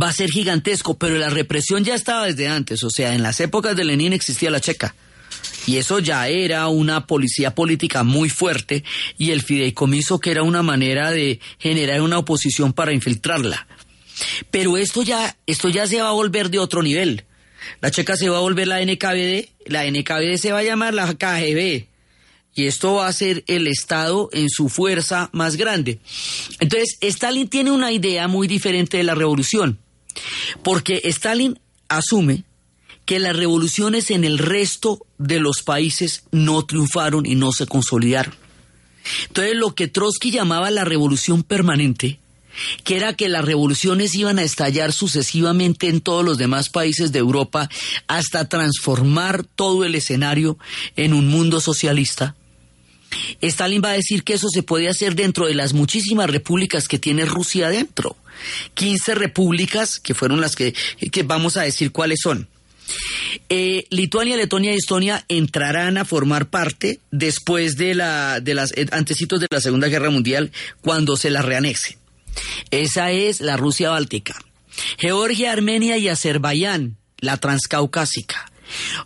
va 0.00 0.08
a 0.08 0.12
ser 0.12 0.30
gigantesco, 0.30 0.98
pero 0.98 1.16
la 1.16 1.30
represión 1.30 1.84
ya 1.84 1.94
estaba 1.94 2.26
desde 2.26 2.48
antes, 2.48 2.82
o 2.84 2.90
sea, 2.90 3.14
en 3.14 3.22
las 3.22 3.40
épocas 3.40 3.76
de 3.76 3.84
Lenin 3.84 4.12
existía 4.12 4.50
la 4.50 4.60
checa. 4.60 4.94
Y 5.66 5.76
eso 5.76 5.98
ya 5.98 6.28
era 6.28 6.68
una 6.68 7.06
policía 7.06 7.54
política 7.54 8.02
muy 8.02 8.28
fuerte 8.28 8.84
y 9.18 9.30
el 9.30 9.42
fideicomiso 9.42 10.18
que 10.20 10.30
era 10.30 10.42
una 10.42 10.62
manera 10.62 11.10
de 11.10 11.40
generar 11.58 12.02
una 12.02 12.18
oposición 12.18 12.72
para 12.72 12.92
infiltrarla. 12.92 13.66
Pero 14.50 14.76
esto 14.76 15.02
ya, 15.02 15.36
esto 15.46 15.68
ya 15.68 15.86
se 15.86 16.00
va 16.00 16.08
a 16.08 16.12
volver 16.12 16.50
de 16.50 16.58
otro 16.58 16.82
nivel. 16.82 17.24
La 17.80 17.90
checa 17.90 18.16
se 18.16 18.28
va 18.28 18.38
a 18.38 18.42
volver 18.42 18.68
la 18.68 18.84
NKVD, 18.84 19.48
la 19.66 19.84
NKVD 19.90 20.36
se 20.36 20.52
va 20.52 20.58
a 20.58 20.64
llamar 20.64 20.94
la 20.94 21.12
KGB. 21.14 21.86
Y 22.56 22.66
esto 22.66 22.94
va 22.94 23.08
a 23.08 23.12
ser 23.12 23.42
el 23.48 23.66
Estado 23.66 24.28
en 24.32 24.48
su 24.48 24.68
fuerza 24.68 25.28
más 25.32 25.56
grande. 25.56 25.98
Entonces, 26.60 26.98
Stalin 27.00 27.48
tiene 27.48 27.72
una 27.72 27.90
idea 27.90 28.28
muy 28.28 28.46
diferente 28.46 28.96
de 28.96 29.02
la 29.02 29.16
revolución. 29.16 29.80
Porque 30.62 31.00
Stalin 31.04 31.58
asume 31.88 32.44
que 33.04 33.18
las 33.18 33.36
revoluciones 33.36 34.10
en 34.10 34.24
el 34.24 34.38
resto 34.38 35.04
de 35.18 35.40
los 35.40 35.62
países 35.62 36.24
no 36.30 36.64
triunfaron 36.64 37.26
y 37.26 37.34
no 37.34 37.52
se 37.52 37.66
consolidaron. 37.66 38.34
Entonces 39.28 39.56
lo 39.56 39.74
que 39.74 39.88
Trotsky 39.88 40.30
llamaba 40.30 40.70
la 40.70 40.84
revolución 40.84 41.42
permanente, 41.42 42.18
que 42.84 42.96
era 42.96 43.14
que 43.14 43.28
las 43.28 43.44
revoluciones 43.44 44.14
iban 44.14 44.38
a 44.38 44.42
estallar 44.42 44.92
sucesivamente 44.92 45.88
en 45.88 46.00
todos 46.00 46.24
los 46.24 46.38
demás 46.38 46.70
países 46.70 47.12
de 47.12 47.18
Europa 47.18 47.68
hasta 48.06 48.48
transformar 48.48 49.44
todo 49.44 49.84
el 49.84 49.94
escenario 49.94 50.58
en 50.96 51.12
un 51.12 51.28
mundo 51.28 51.60
socialista. 51.60 52.36
Stalin 53.40 53.82
va 53.84 53.90
a 53.90 53.94
decir 53.94 54.24
que 54.24 54.34
eso 54.34 54.48
se 54.48 54.62
puede 54.62 54.88
hacer 54.88 55.14
dentro 55.14 55.46
de 55.46 55.54
las 55.54 55.72
muchísimas 55.72 56.30
repúblicas 56.30 56.88
que 56.88 56.98
tiene 56.98 57.24
Rusia 57.24 57.68
dentro. 57.68 58.16
15 58.74 59.14
repúblicas, 59.14 60.00
que 60.00 60.14
fueron 60.14 60.40
las 60.40 60.56
que, 60.56 60.74
que 61.12 61.22
vamos 61.22 61.56
a 61.56 61.62
decir 61.62 61.92
cuáles 61.92 62.18
son. 62.22 62.48
Eh, 63.48 63.86
Lituania, 63.90 64.36
Letonia 64.36 64.72
y 64.72 64.76
Estonia 64.76 65.24
entrarán 65.28 65.98
a 65.98 66.04
formar 66.04 66.50
parte 66.50 67.00
después 67.10 67.76
de 67.76 67.94
la 67.94 68.40
de 68.40 68.54
las 68.54 68.72
eh, 68.76 68.86
antecitos 68.92 69.40
de 69.40 69.48
la 69.50 69.60
Segunda 69.60 69.88
Guerra 69.88 70.10
Mundial 70.10 70.52
cuando 70.80 71.16
se 71.16 71.30
la 71.30 71.42
reanexe. 71.42 71.98
Esa 72.70 73.10
es 73.10 73.40
la 73.40 73.56
Rusia 73.56 73.90
báltica. 73.90 74.34
Georgia, 74.98 75.52
Armenia 75.52 75.98
y 75.98 76.08
Azerbaiyán, 76.08 76.96
la 77.18 77.36
transcaucásica. 77.36 78.50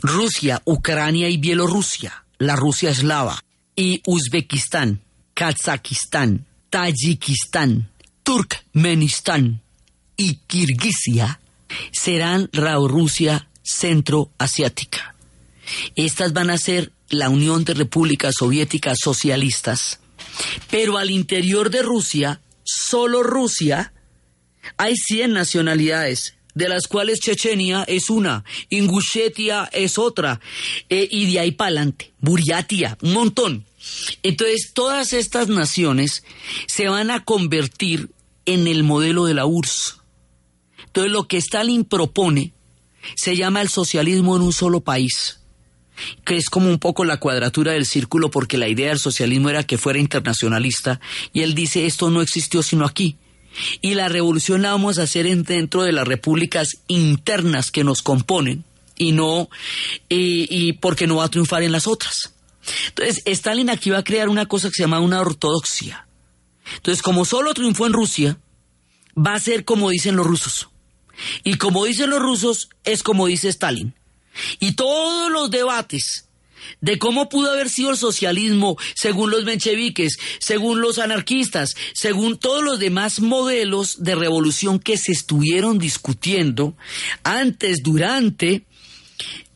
Rusia, 0.01 0.63
Ucrania 0.65 1.29
y 1.29 1.37
Bielorrusia, 1.37 2.25
la 2.39 2.57
Rusia 2.57 2.91
eslava. 2.91 3.43
Y 3.77 4.03
Uzbekistán, 4.07 5.03
Kazajistán, 5.35 6.47
Tayikistán, 6.71 7.91
Turkmenistán 8.23 9.63
y 10.17 10.41
Kirguisia 10.47 11.41
serán 11.93 12.49
la 12.53 12.75
Rusia 12.75 13.49
centroasiática. 13.69 15.15
Estas 15.95 16.33
van 16.33 16.51
a 16.51 16.57
ser 16.57 16.93
la 17.11 17.29
Unión 17.29 17.65
de 17.65 17.75
Repúblicas 17.75 18.35
Soviéticas 18.39 18.99
Socialistas. 19.03 20.01
Pero 20.71 20.97
al 20.97 21.11
interior 21.11 21.71
de 21.71 21.83
Rusia, 21.83 22.41
solo 22.65 23.23
Rusia, 23.23 23.93
hay 24.77 24.95
100 24.97 25.33
nacionalidades, 25.33 26.35
de 26.55 26.69
las 26.69 26.87
cuales 26.87 27.21
Chechenia 27.21 27.85
es 27.85 28.11
una, 28.11 28.45
Ingushetia 28.71 29.69
es 29.73 29.99
otra, 29.99 30.41
eh, 30.89 31.07
y 31.11 31.31
de 31.33 31.41
ahí 31.41 31.53
para 31.53 31.69
adelante, 31.69 32.13
Buriatia, 32.21 32.97
un 33.03 33.13
montón. 33.13 33.67
Entonces, 34.23 34.73
todas 34.75 35.13
estas 35.13 35.49
naciones 35.49 36.25
se 36.67 36.89
van 36.89 37.11
a 37.11 37.25
convertir 37.25 38.11
en 38.45 38.67
el 38.67 38.83
modelo 38.83 39.27
de 39.27 39.35
la 39.35 39.47
URSS. 39.47 39.99
Entonces, 40.87 41.13
lo 41.13 41.29
que 41.29 41.37
Stalin 41.37 41.85
propone 41.85 42.53
se 43.17 43.37
llama 43.37 43.63
el 43.63 43.69
socialismo 43.69 44.37
en 44.37 44.43
un 44.43 44.53
solo 44.53 44.81
país, 44.81 45.41
que 46.25 46.37
es 46.37 46.49
como 46.49 46.69
un 46.69 46.79
poco 46.79 47.05
la 47.05 47.19
cuadratura 47.19 47.73
del 47.73 47.87
círculo 47.87 48.31
porque 48.31 48.59
la 48.59 48.69
idea 48.69 48.89
del 48.89 48.99
socialismo 48.99 49.51
era 49.51 49.65
que 49.65 49.79
fuera 49.79 49.99
internacionalista 49.99 51.01
y 51.33 51.43
él 51.43 51.55
dice 51.55 51.87
esto 51.87 52.11
no 52.11 52.23
existió 52.23 52.63
sino 52.63 52.85
aquí. 52.85 53.17
Y 53.81 53.95
la 53.95 54.09
revolución 54.09 54.63
la 54.63 54.73
vamos 54.73 54.99
a 54.99 55.03
hacer 55.03 55.27
dentro 55.45 55.83
de 55.83 55.93
las 55.93 56.07
repúblicas 56.07 56.79
internas 56.87 57.71
que 57.71 57.83
nos 57.83 58.03
componen 58.03 58.65
y 58.97 59.13
no 59.13 59.49
y, 60.09 60.47
y 60.51 60.75
porque 60.75 61.07
no 61.07 61.17
va 61.17 61.25
a 61.25 61.31
triunfar 61.31 61.63
en 61.63 61.73
las 61.73 61.87
otras. 61.87 62.35
Entonces, 62.89 63.23
Stalin 63.25 63.71
aquí 63.71 63.91
va 63.91 63.99
a 63.99 64.05
crear 64.05 64.29
una 64.29 64.47
cosa 64.47 64.69
que 64.69 64.75
se 64.75 64.83
llama 64.83 65.01
una 65.01 65.21
ortodoxia. 65.21 66.07
Entonces, 66.77 67.03
como 67.03 67.25
solo 67.25 67.55
triunfó 67.55 67.87
en 67.87 67.93
Rusia, 67.93 68.39
va 69.17 69.35
a 69.35 69.41
ser 69.41 69.65
como 69.65 69.91
dicen 69.91 70.17
los 70.17 70.27
rusos. 70.27 70.69
Y 71.45 71.55
como 71.55 71.85
dicen 71.85 72.11
los 72.11 72.21
rusos, 72.21 72.71
es 72.85 73.03
como 73.03 73.27
dice 73.27 73.49
Stalin. 73.49 73.95
Y 74.61 74.73
todos 74.73 75.31
los 75.31 75.51
debates 75.51 76.29
de 76.81 76.99
cómo 76.99 77.29
pudo 77.29 77.51
haber 77.53 77.69
sido 77.69 77.91
el 77.91 77.97
socialismo 77.97 78.77
según 78.95 79.31
los 79.31 79.45
mencheviques, 79.45 80.19
según 80.39 80.81
los 80.81 80.99
anarquistas, 80.99 81.75
según 81.95 82.39
todos 82.39 82.63
los 82.63 82.79
demás 82.79 83.21
modelos 83.21 84.03
de 84.03 84.15
revolución 84.15 84.79
que 84.79 84.97
se 84.97 85.13
estuvieron 85.13 85.79
discutiendo 85.79 86.75
antes, 87.23 87.83
durante, 87.83 88.65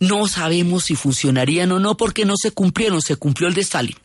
no 0.01 0.27
sabemos 0.27 0.85
si 0.85 0.97
funcionarían 0.97 1.73
o 1.73 1.79
no 1.79 1.97
porque 1.97 2.25
no 2.25 2.35
se 2.37 2.51
cumplieron, 2.51 3.01
se 3.01 3.17
cumplió 3.17 3.49
el 3.49 3.55
de 3.55 3.61
Stalin. 3.61 3.97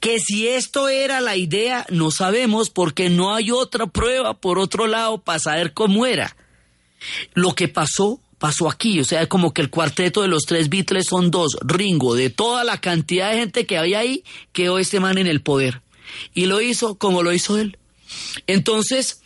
Que 0.00 0.18
si 0.18 0.48
esto 0.48 0.88
era 0.88 1.20
la 1.20 1.36
idea, 1.36 1.84
no 1.90 2.10
sabemos 2.10 2.70
porque 2.70 3.10
no 3.10 3.34
hay 3.34 3.50
otra 3.50 3.86
prueba 3.86 4.32
por 4.32 4.58
otro 4.58 4.86
lado 4.86 5.18
para 5.18 5.38
saber 5.38 5.74
cómo 5.74 6.06
era. 6.06 6.34
Lo 7.34 7.54
que 7.54 7.68
pasó, 7.68 8.20
pasó 8.38 8.68
aquí. 8.68 9.00
O 9.00 9.04
sea, 9.04 9.28
como 9.28 9.52
que 9.52 9.62
el 9.62 9.70
cuarteto 9.70 10.22
de 10.22 10.28
los 10.28 10.44
tres 10.44 10.68
Beatles 10.68 11.06
son 11.08 11.30
dos. 11.30 11.56
Ringo, 11.62 12.14
de 12.14 12.30
toda 12.30 12.64
la 12.64 12.80
cantidad 12.80 13.30
de 13.30 13.38
gente 13.38 13.66
que 13.66 13.78
había 13.78 14.00
ahí, 14.00 14.24
quedó 14.52 14.78
este 14.78 15.00
man 15.00 15.18
en 15.18 15.26
el 15.26 15.40
poder. 15.40 15.82
Y 16.34 16.46
lo 16.46 16.60
hizo 16.60 16.96
como 16.96 17.22
lo 17.22 17.32
hizo 17.32 17.58
él. 17.58 17.78
Entonces, 18.46 19.20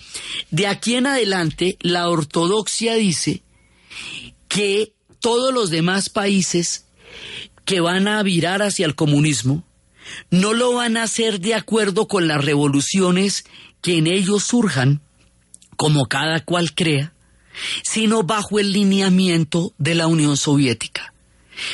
de 0.50 0.66
aquí 0.66 0.94
en 0.96 1.06
adelante, 1.06 1.76
la 1.80 2.08
ortodoxia 2.08 2.94
dice 2.94 3.42
que 4.48 4.92
todos 5.20 5.54
los 5.54 5.70
demás 5.70 6.11
países 6.11 6.87
que 7.64 7.80
van 7.80 8.08
a 8.08 8.22
virar 8.22 8.61
hacia 8.62 8.87
el 8.87 8.94
comunismo 8.94 9.64
no 10.30 10.52
lo 10.52 10.74
van 10.74 10.96
a 10.96 11.04
hacer 11.04 11.40
de 11.40 11.54
acuerdo 11.54 12.08
con 12.08 12.26
las 12.26 12.44
revoluciones 12.44 13.44
que 13.80 13.98
en 13.98 14.06
ellos 14.06 14.44
surjan, 14.44 15.00
como 15.76 16.06
cada 16.06 16.40
cual 16.40 16.74
crea, 16.74 17.12
sino 17.82 18.22
bajo 18.22 18.58
el 18.58 18.72
lineamiento 18.72 19.72
de 19.78 19.94
la 19.94 20.06
Unión 20.06 20.36
Soviética. 20.36 21.12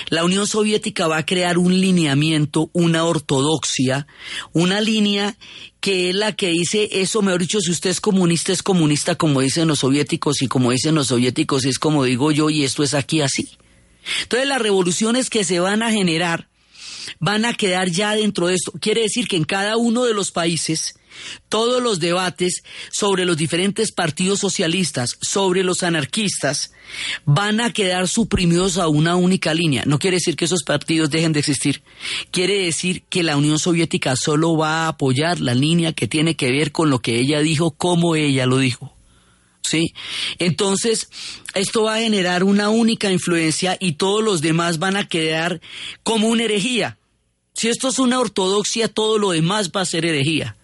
La 0.08 0.24
Unión 0.24 0.46
Soviética 0.46 1.06
va 1.06 1.18
a 1.18 1.26
crear 1.26 1.58
un 1.58 1.80
lineamiento, 1.80 2.70
una 2.72 3.04
ortodoxia, 3.04 4.06
una 4.52 4.80
línea 4.80 5.36
que 5.80 6.10
es 6.10 6.14
la 6.14 6.32
que 6.32 6.48
dice 6.48 6.88
eso, 6.92 7.22
mejor 7.22 7.40
dicho, 7.40 7.60
si 7.60 7.70
usted 7.70 7.90
es 7.90 8.00
comunista, 8.00 8.52
es 8.52 8.62
comunista 8.62 9.14
como 9.14 9.40
dicen 9.40 9.68
los 9.68 9.80
soviéticos 9.80 10.42
y 10.42 10.48
como 10.48 10.72
dicen 10.72 10.94
los 10.94 11.08
soviéticos 11.08 11.64
es 11.64 11.78
como 11.78 12.04
digo 12.04 12.32
yo 12.32 12.50
y 12.50 12.64
esto 12.64 12.82
es 12.82 12.94
aquí 12.94 13.20
así. 13.20 13.48
Entonces 14.22 14.48
las 14.48 14.60
revoluciones 14.60 15.30
que 15.30 15.44
se 15.44 15.60
van 15.60 15.82
a 15.82 15.90
generar 15.90 16.48
van 17.20 17.44
a 17.44 17.54
quedar 17.54 17.90
ya 17.90 18.14
dentro 18.14 18.48
de 18.48 18.54
esto. 18.54 18.72
Quiere 18.80 19.02
decir 19.02 19.28
que 19.28 19.36
en 19.36 19.44
cada 19.44 19.76
uno 19.76 20.04
de 20.04 20.14
los 20.14 20.30
países 20.30 20.97
todos 21.48 21.82
los 21.82 22.00
debates 22.00 22.62
sobre 22.90 23.24
los 23.24 23.36
diferentes 23.36 23.92
partidos 23.92 24.40
socialistas, 24.40 25.18
sobre 25.20 25.64
los 25.64 25.82
anarquistas, 25.82 26.72
van 27.24 27.60
a 27.60 27.72
quedar 27.72 28.08
suprimidos 28.08 28.78
a 28.78 28.88
una 28.88 29.16
única 29.16 29.54
línea. 29.54 29.84
No 29.86 29.98
quiere 29.98 30.16
decir 30.16 30.36
que 30.36 30.46
esos 30.46 30.62
partidos 30.62 31.10
dejen 31.10 31.32
de 31.32 31.40
existir. 31.40 31.82
Quiere 32.30 32.64
decir 32.64 33.02
que 33.08 33.22
la 33.22 33.36
Unión 33.36 33.58
Soviética 33.58 34.16
solo 34.16 34.56
va 34.56 34.84
a 34.84 34.88
apoyar 34.88 35.40
la 35.40 35.54
línea 35.54 35.92
que 35.92 36.08
tiene 36.08 36.36
que 36.36 36.50
ver 36.50 36.72
con 36.72 36.90
lo 36.90 37.00
que 37.00 37.18
ella 37.18 37.40
dijo, 37.40 37.70
como 37.72 38.16
ella 38.16 38.46
lo 38.46 38.58
dijo. 38.58 38.94
¿Sí? 39.62 39.92
Entonces, 40.38 41.10
esto 41.54 41.82
va 41.82 41.96
a 41.96 42.00
generar 42.00 42.42
una 42.42 42.70
única 42.70 43.12
influencia 43.12 43.76
y 43.78 43.92
todos 43.92 44.24
los 44.24 44.40
demás 44.40 44.78
van 44.78 44.96
a 44.96 45.08
quedar 45.08 45.60
como 46.02 46.28
una 46.28 46.44
herejía. 46.44 46.96
Si 47.52 47.68
esto 47.68 47.88
es 47.88 47.98
una 47.98 48.20
ortodoxia, 48.20 48.88
todo 48.88 49.18
lo 49.18 49.32
demás 49.32 49.70
va 49.76 49.82
a 49.82 49.86
ser 49.86 50.06
herejía. 50.06 50.56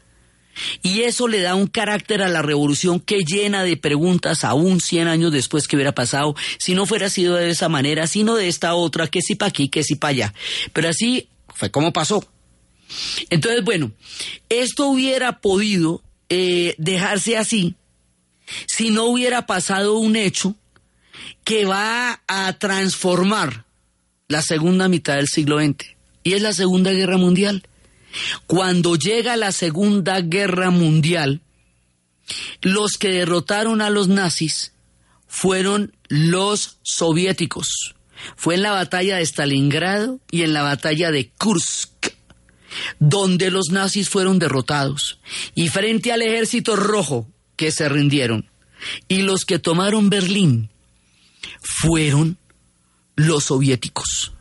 Y 0.82 1.02
eso 1.02 1.28
le 1.28 1.40
da 1.40 1.54
un 1.54 1.66
carácter 1.66 2.22
a 2.22 2.28
la 2.28 2.42
revolución 2.42 3.00
que 3.00 3.24
llena 3.24 3.64
de 3.64 3.76
preguntas 3.76 4.44
aún 4.44 4.80
100 4.80 5.08
años 5.08 5.32
después 5.32 5.68
que 5.68 5.76
hubiera 5.76 5.94
pasado, 5.94 6.34
si 6.58 6.74
no 6.74 6.86
fuera 6.86 7.08
sido 7.10 7.36
de 7.36 7.50
esa 7.50 7.68
manera, 7.68 8.06
sino 8.06 8.34
de 8.34 8.48
esta 8.48 8.74
otra, 8.74 9.08
que 9.08 9.20
si 9.20 9.34
para 9.34 9.48
aquí, 9.50 9.68
que 9.68 9.82
si 9.82 9.96
para 9.96 10.10
allá. 10.10 10.34
Pero 10.72 10.88
así 10.88 11.28
fue 11.54 11.70
como 11.70 11.92
pasó. 11.92 12.26
Entonces, 13.30 13.64
bueno, 13.64 13.92
esto 14.48 14.86
hubiera 14.86 15.40
podido 15.40 16.02
eh, 16.28 16.74
dejarse 16.78 17.36
así 17.36 17.74
si 18.66 18.90
no 18.90 19.04
hubiera 19.04 19.46
pasado 19.46 19.94
un 19.94 20.16
hecho 20.16 20.54
que 21.44 21.64
va 21.64 22.22
a 22.26 22.52
transformar 22.54 23.64
la 24.28 24.42
segunda 24.42 24.88
mitad 24.88 25.16
del 25.16 25.28
siglo 25.28 25.58
XX, 25.58 25.94
y 26.22 26.32
es 26.32 26.42
la 26.42 26.52
Segunda 26.52 26.92
Guerra 26.92 27.18
Mundial. 27.18 27.62
Cuando 28.46 28.96
llega 28.96 29.36
la 29.36 29.52
Segunda 29.52 30.20
Guerra 30.20 30.70
Mundial, 30.70 31.40
los 32.62 32.92
que 32.92 33.08
derrotaron 33.08 33.80
a 33.80 33.90
los 33.90 34.08
nazis 34.08 34.72
fueron 35.26 35.94
los 36.08 36.78
soviéticos. 36.82 37.94
Fue 38.36 38.54
en 38.54 38.62
la 38.62 38.70
batalla 38.70 39.16
de 39.16 39.26
Stalingrado 39.26 40.20
y 40.30 40.42
en 40.42 40.52
la 40.52 40.62
batalla 40.62 41.10
de 41.10 41.30
Kursk, 41.30 42.14
donde 42.98 43.50
los 43.50 43.70
nazis 43.70 44.08
fueron 44.08 44.38
derrotados. 44.38 45.18
Y 45.54 45.68
frente 45.68 46.12
al 46.12 46.22
ejército 46.22 46.76
rojo, 46.76 47.28
que 47.56 47.70
se 47.70 47.88
rindieron, 47.88 48.48
y 49.08 49.22
los 49.22 49.44
que 49.44 49.58
tomaron 49.58 50.10
Berlín, 50.10 50.70
fueron 51.60 52.38
los 53.16 53.44
soviéticos. 53.44 54.32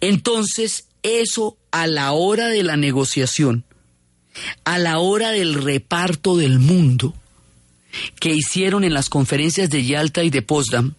Entonces, 0.00 0.86
eso 1.02 1.56
a 1.70 1.86
la 1.86 2.12
hora 2.12 2.48
de 2.48 2.62
la 2.62 2.76
negociación, 2.76 3.64
a 4.64 4.78
la 4.78 4.98
hora 4.98 5.30
del 5.30 5.54
reparto 5.54 6.36
del 6.36 6.58
mundo 6.58 7.14
que 8.18 8.34
hicieron 8.34 8.84
en 8.84 8.94
las 8.94 9.10
conferencias 9.10 9.68
de 9.70 9.84
Yalta 9.84 10.24
y 10.24 10.30
de 10.30 10.42
Potsdam, 10.42 10.94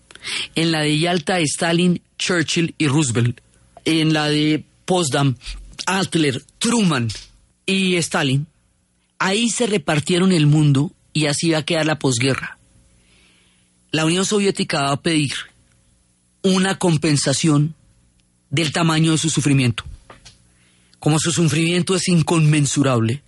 en 0.55 0.71
la 0.71 0.81
de 0.81 0.99
Yalta 0.99 1.39
Stalin, 1.39 2.01
Churchill 2.17 2.75
y 2.77 2.87
Roosevelt, 2.87 3.41
en 3.85 4.13
la 4.13 4.29
de 4.29 4.63
Potsdam, 4.85 5.35
Adler, 5.85 6.43
Truman 6.59 7.09
y 7.65 7.95
Stalin, 7.95 8.47
ahí 9.19 9.49
se 9.49 9.67
repartieron 9.67 10.31
el 10.31 10.47
mundo 10.47 10.91
y 11.13 11.25
así 11.25 11.51
va 11.51 11.59
a 11.59 11.65
quedar 11.65 11.85
la 11.85 11.99
posguerra. 11.99 12.57
La 13.91 14.05
Unión 14.05 14.25
Soviética 14.25 14.81
va 14.81 14.91
a 14.91 15.01
pedir 15.01 15.33
una 16.41 16.77
compensación 16.77 17.75
del 18.49 18.71
tamaño 18.71 19.11
de 19.11 19.17
su 19.17 19.29
sufrimiento. 19.29 19.83
Como 21.03 21.19
su 21.19 21.33
sufrimiento 21.33 21.95
es 21.95 22.07
inconmensurable, 22.07 23.23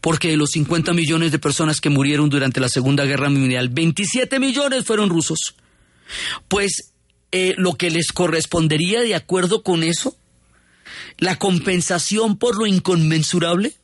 porque 0.00 0.28
de 0.28 0.36
los 0.36 0.50
50 0.50 0.92
millones 0.92 1.32
de 1.32 1.40
personas 1.40 1.80
que 1.80 1.90
murieron 1.90 2.28
durante 2.28 2.60
la 2.60 2.68
Segunda 2.68 3.04
Guerra 3.04 3.28
Mundial, 3.28 3.68
27 3.68 4.38
millones 4.38 4.84
fueron 4.84 5.10
rusos. 5.10 5.56
Pues 6.46 6.92
eh, 7.32 7.54
lo 7.58 7.74
que 7.74 7.90
les 7.90 8.12
correspondería 8.12 9.00
de 9.00 9.16
acuerdo 9.16 9.64
con 9.64 9.82
eso, 9.82 10.16
la 11.18 11.36
compensación 11.36 12.38
por 12.38 12.56
lo 12.56 12.64
inconmensurable, 12.64 13.74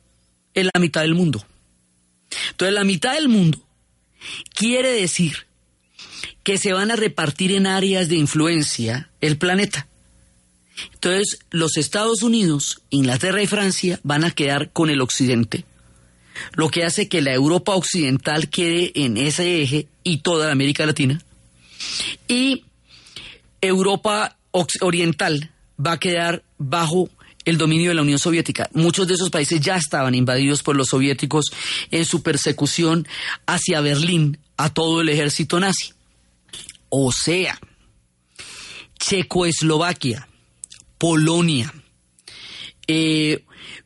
es 0.53 0.69
la 0.73 0.79
mitad 0.79 1.01
del 1.01 1.13
mundo. 1.13 1.45
Entonces 2.51 2.73
la 2.73 2.85
mitad 2.85 3.15
del 3.15 3.27
mundo 3.27 3.61
quiere 4.55 4.93
decir 4.93 5.47
que 6.43 6.57
se 6.57 6.71
van 6.71 6.91
a 6.91 6.95
repartir 6.95 7.51
en 7.51 7.67
áreas 7.67 8.07
de 8.07 8.15
influencia 8.15 9.09
el 9.19 9.37
planeta. 9.37 9.89
Entonces, 10.93 11.39
los 11.51 11.77
Estados 11.77 12.23
Unidos, 12.23 12.81
Inglaterra 12.89 13.41
y 13.41 13.47
Francia 13.47 13.99
van 14.03 14.23
a 14.23 14.31
quedar 14.31 14.71
con 14.71 14.89
el 14.89 15.01
occidente, 15.01 15.65
lo 16.53 16.69
que 16.69 16.83
hace 16.83 17.07
que 17.07 17.21
la 17.21 17.33
Europa 17.33 17.75
occidental 17.75 18.49
quede 18.49 18.91
en 18.95 19.17
ese 19.17 19.61
eje 19.61 19.87
y 20.03 20.17
toda 20.17 20.51
América 20.51 20.85
Latina. 20.85 21.21
Y 22.27 22.65
Europa 23.61 24.37
oriental 24.81 25.51
va 25.83 25.93
a 25.93 25.99
quedar 25.99 26.43
bajo 26.57 27.09
el 27.45 27.57
dominio 27.57 27.89
de 27.89 27.95
la 27.95 28.01
Unión 28.01 28.19
Soviética. 28.19 28.69
Muchos 28.73 29.07
de 29.07 29.15
esos 29.15 29.29
países 29.29 29.59
ya 29.59 29.75
estaban 29.75 30.15
invadidos 30.15 30.63
por 30.63 30.75
los 30.75 30.89
soviéticos 30.89 31.45
en 31.91 32.05
su 32.05 32.23
persecución 32.23 33.07
hacia 33.45 33.81
Berlín 33.81 34.37
a 34.57 34.73
todo 34.73 35.01
el 35.01 35.09
ejército 35.09 35.59
nazi. 35.59 35.93
O 36.89 37.11
sea, 37.11 37.59
Checoslovaquia, 38.99 40.27
Polonia, 41.03 41.73
eh, 42.87 43.43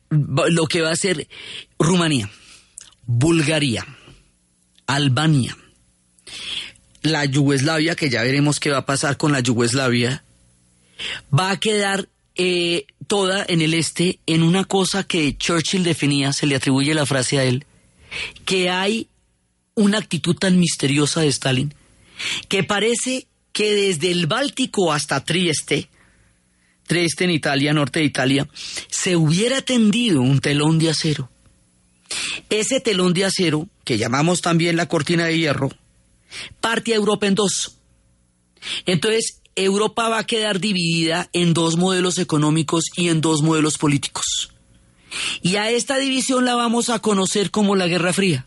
lo 0.08 0.68
que 0.68 0.82
va 0.82 0.92
a 0.92 0.94
ser 0.94 1.26
Rumanía, 1.76 2.30
Bulgaria, 3.06 3.84
Albania, 4.86 5.58
la 7.02 7.24
Yugoslavia, 7.24 7.96
que 7.96 8.08
ya 8.08 8.22
veremos 8.22 8.60
qué 8.60 8.70
va 8.70 8.78
a 8.78 8.86
pasar 8.86 9.16
con 9.16 9.32
la 9.32 9.40
Yugoslavia, 9.40 10.22
va 11.36 11.50
a 11.50 11.58
quedar 11.58 12.08
eh, 12.36 12.86
toda 13.08 13.44
en 13.48 13.62
el 13.62 13.74
este 13.74 14.20
en 14.26 14.44
una 14.44 14.62
cosa 14.62 15.02
que 15.02 15.36
Churchill 15.36 15.82
definía, 15.82 16.32
se 16.32 16.46
le 16.46 16.54
atribuye 16.54 16.94
la 16.94 17.04
frase 17.04 17.40
a 17.40 17.42
él, 17.42 17.66
que 18.44 18.70
hay 18.70 19.08
una 19.74 19.98
actitud 19.98 20.36
tan 20.36 20.56
misteriosa 20.60 21.22
de 21.22 21.26
Stalin 21.26 21.74
que 22.46 22.62
parece 22.62 23.26
que 23.52 23.74
desde 23.74 24.12
el 24.12 24.28
Báltico 24.28 24.92
hasta 24.92 25.24
Trieste, 25.24 25.88
Trieste 26.88 27.24
en 27.24 27.30
Italia, 27.30 27.72
norte 27.72 28.00
de 28.00 28.06
Italia, 28.06 28.48
se 28.88 29.14
hubiera 29.14 29.62
tendido 29.62 30.20
un 30.20 30.40
telón 30.40 30.80
de 30.80 30.90
acero. 30.90 31.30
Ese 32.50 32.80
telón 32.80 33.12
de 33.12 33.26
acero, 33.26 33.68
que 33.84 33.98
llamamos 33.98 34.40
también 34.40 34.76
la 34.76 34.88
cortina 34.88 35.26
de 35.26 35.38
hierro, 35.38 35.70
parte 36.60 36.92
a 36.92 36.96
Europa 36.96 37.26
en 37.26 37.36
dos. 37.36 37.76
Entonces, 38.86 39.42
Europa 39.54 40.08
va 40.08 40.20
a 40.20 40.26
quedar 40.26 40.60
dividida 40.60 41.28
en 41.32 41.52
dos 41.52 41.76
modelos 41.76 42.18
económicos 42.18 42.84
y 42.96 43.08
en 43.08 43.20
dos 43.20 43.42
modelos 43.42 43.76
políticos. 43.76 44.50
Y 45.42 45.56
a 45.56 45.70
esta 45.70 45.98
división 45.98 46.44
la 46.44 46.54
vamos 46.54 46.90
a 46.90 47.00
conocer 47.00 47.50
como 47.50 47.76
la 47.76 47.86
Guerra 47.86 48.12
Fría. 48.12 48.46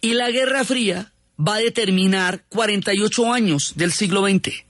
Y 0.00 0.14
la 0.14 0.30
Guerra 0.30 0.64
Fría 0.64 1.12
va 1.38 1.56
a 1.56 1.60
determinar 1.60 2.44
48 2.48 3.32
años 3.32 3.72
del 3.76 3.92
siglo 3.92 4.26
XX. 4.26 4.67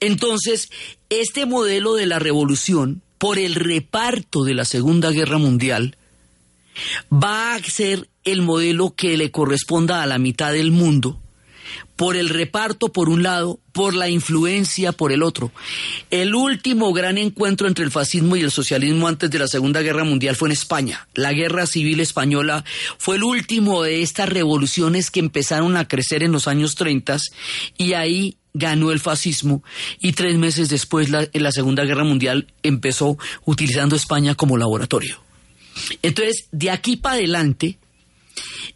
Entonces, 0.00 0.70
este 1.08 1.46
modelo 1.46 1.94
de 1.94 2.06
la 2.06 2.18
revolución, 2.18 3.02
por 3.18 3.38
el 3.38 3.54
reparto 3.54 4.44
de 4.44 4.54
la 4.54 4.64
Segunda 4.64 5.10
Guerra 5.10 5.38
Mundial, 5.38 5.96
va 7.12 7.54
a 7.54 7.62
ser 7.62 8.08
el 8.24 8.42
modelo 8.42 8.94
que 8.94 9.16
le 9.16 9.30
corresponda 9.30 10.02
a 10.02 10.06
la 10.06 10.18
mitad 10.18 10.52
del 10.52 10.70
mundo 10.70 11.20
por 11.96 12.16
el 12.16 12.30
reparto 12.30 12.92
por 12.92 13.08
un 13.08 13.22
lado, 13.22 13.60
por 13.72 13.94
la 13.94 14.08
influencia 14.08 14.92
por 14.92 15.12
el 15.12 15.22
otro. 15.22 15.52
El 16.10 16.34
último 16.34 16.92
gran 16.92 17.18
encuentro 17.18 17.68
entre 17.68 17.84
el 17.84 17.90
fascismo 17.90 18.36
y 18.36 18.40
el 18.40 18.50
socialismo 18.50 19.06
antes 19.06 19.30
de 19.30 19.38
la 19.38 19.46
Segunda 19.46 19.82
Guerra 19.82 20.04
Mundial 20.04 20.34
fue 20.34 20.48
en 20.48 20.52
España. 20.52 21.08
La 21.14 21.32
Guerra 21.32 21.66
Civil 21.66 22.00
Española 22.00 22.64
fue 22.98 23.16
el 23.16 23.24
último 23.24 23.82
de 23.82 24.02
estas 24.02 24.30
revoluciones 24.30 25.10
que 25.10 25.20
empezaron 25.20 25.76
a 25.76 25.88
crecer 25.88 26.22
en 26.22 26.32
los 26.32 26.48
años 26.48 26.74
30 26.74 27.18
y 27.76 27.92
ahí 27.92 28.38
ganó 28.54 28.90
el 28.90 29.00
fascismo 29.00 29.62
y 30.00 30.12
tres 30.12 30.36
meses 30.36 30.68
después 30.68 31.08
la, 31.10 31.28
la 31.32 31.52
Segunda 31.52 31.84
Guerra 31.84 32.04
Mundial 32.04 32.52
empezó 32.62 33.18
utilizando 33.44 33.96
España 33.96 34.34
como 34.34 34.56
laboratorio. 34.56 35.22
Entonces, 36.02 36.48
de 36.52 36.70
aquí 36.70 36.96
para 36.96 37.16
adelante, 37.16 37.78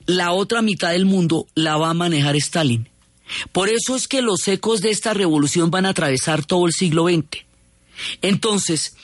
la 0.06 0.32
otra 0.32 0.62
mitad 0.62 0.92
del 0.92 1.04
mundo 1.04 1.46
la 1.54 1.76
va 1.76 1.90
a 1.90 1.94
manejar 1.94 2.36
Stalin. 2.36 2.88
Por 3.52 3.68
eso 3.68 3.96
es 3.96 4.06
que 4.06 4.22
los 4.22 4.46
ecos 4.48 4.80
de 4.80 4.90
esta 4.90 5.14
revolución 5.14 5.70
van 5.70 5.86
a 5.86 5.90
atravesar 5.90 6.44
todo 6.44 6.66
el 6.66 6.72
siglo 6.72 7.06
XX. 7.08 7.44
Entonces, 8.22 8.96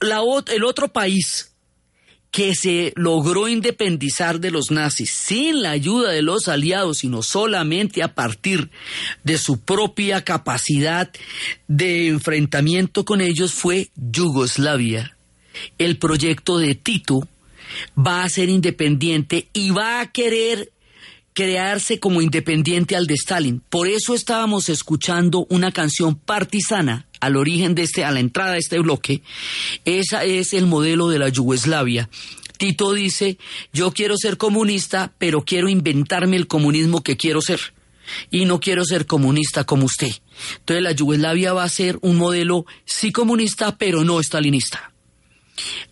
el 0.00 0.64
otro 0.64 0.88
país 0.88 1.47
que 2.30 2.54
se 2.54 2.92
logró 2.94 3.48
independizar 3.48 4.40
de 4.40 4.50
los 4.50 4.70
nazis 4.70 5.10
sin 5.10 5.62
la 5.62 5.70
ayuda 5.70 6.10
de 6.10 6.22
los 6.22 6.48
aliados, 6.48 6.98
sino 6.98 7.22
solamente 7.22 8.02
a 8.02 8.14
partir 8.14 8.70
de 9.24 9.38
su 9.38 9.60
propia 9.60 10.24
capacidad 10.24 11.10
de 11.68 12.08
enfrentamiento 12.08 13.04
con 13.04 13.20
ellos, 13.20 13.52
fue 13.52 13.90
Yugoslavia. 13.96 15.16
El 15.78 15.96
proyecto 15.96 16.58
de 16.58 16.74
Tito 16.74 17.26
va 17.96 18.24
a 18.24 18.28
ser 18.28 18.48
independiente 18.48 19.48
y 19.52 19.70
va 19.70 20.00
a 20.00 20.12
querer 20.12 20.70
crearse 21.38 22.00
como 22.00 22.20
independiente 22.20 22.96
al 22.96 23.06
de 23.06 23.14
Stalin. 23.14 23.60
Por 23.60 23.86
eso 23.86 24.16
estábamos 24.16 24.68
escuchando 24.68 25.46
una 25.50 25.70
canción 25.70 26.16
partisana 26.16 27.06
al 27.20 27.36
origen 27.36 27.76
de 27.76 27.82
este, 27.82 28.04
a 28.04 28.10
la 28.10 28.18
entrada 28.18 28.54
de 28.54 28.58
este 28.58 28.80
bloque. 28.80 29.22
Esa 29.84 30.24
es 30.24 30.52
el 30.52 30.66
modelo 30.66 31.08
de 31.08 31.20
la 31.20 31.28
Yugoslavia. 31.28 32.10
Tito 32.56 32.92
dice, 32.92 33.38
yo 33.72 33.92
quiero 33.92 34.16
ser 34.16 34.36
comunista, 34.36 35.12
pero 35.16 35.44
quiero 35.44 35.68
inventarme 35.68 36.34
el 36.34 36.48
comunismo 36.48 37.04
que 37.04 37.16
quiero 37.16 37.40
ser. 37.40 37.60
Y 38.32 38.44
no 38.44 38.58
quiero 38.58 38.84
ser 38.84 39.06
comunista 39.06 39.62
como 39.62 39.84
usted. 39.84 40.10
Entonces 40.56 40.82
la 40.82 40.90
Yugoslavia 40.90 41.52
va 41.52 41.62
a 41.62 41.68
ser 41.68 42.00
un 42.02 42.16
modelo 42.16 42.66
sí 42.84 43.12
comunista, 43.12 43.78
pero 43.78 44.02
no 44.02 44.18
estalinista. 44.18 44.92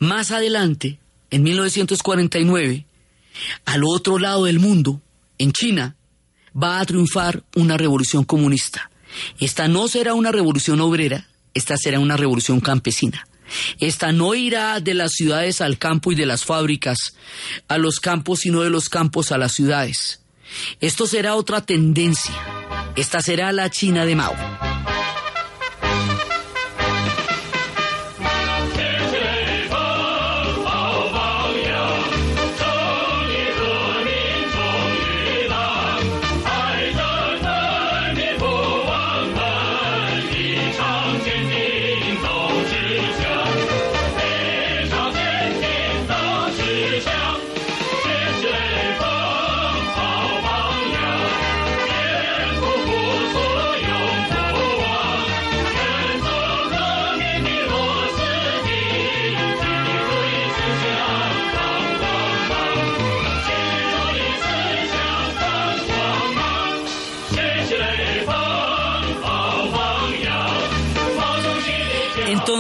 Más 0.00 0.32
adelante, 0.32 0.98
en 1.30 1.44
1949, 1.44 2.84
al 3.64 3.84
otro 3.84 4.18
lado 4.18 4.46
del 4.46 4.58
mundo, 4.58 5.02
en 5.38 5.52
China, 5.52 5.96
va 6.60 6.80
a 6.80 6.84
triunfar 6.84 7.42
una 7.54 7.76
revolución 7.76 8.24
comunista. 8.24 8.90
Esta 9.38 9.68
no 9.68 9.88
será 9.88 10.14
una 10.14 10.32
revolución 10.32 10.80
obrera, 10.80 11.26
esta 11.54 11.76
será 11.76 12.00
una 12.00 12.16
revolución 12.16 12.60
campesina. 12.60 13.26
Esta 13.78 14.12
no 14.12 14.34
irá 14.34 14.80
de 14.80 14.94
las 14.94 15.12
ciudades 15.12 15.60
al 15.60 15.78
campo 15.78 16.12
y 16.12 16.14
de 16.14 16.26
las 16.26 16.44
fábricas 16.44 16.98
a 17.68 17.78
los 17.78 18.00
campos, 18.00 18.40
sino 18.40 18.62
de 18.62 18.70
los 18.70 18.88
campos 18.88 19.32
a 19.32 19.38
las 19.38 19.52
ciudades. 19.52 20.20
Esto 20.80 21.06
será 21.06 21.34
otra 21.34 21.60
tendencia. 21.60 22.34
Esta 22.96 23.20
será 23.20 23.52
la 23.52 23.70
China 23.70 24.04
de 24.04 24.16
Mao. 24.16 24.75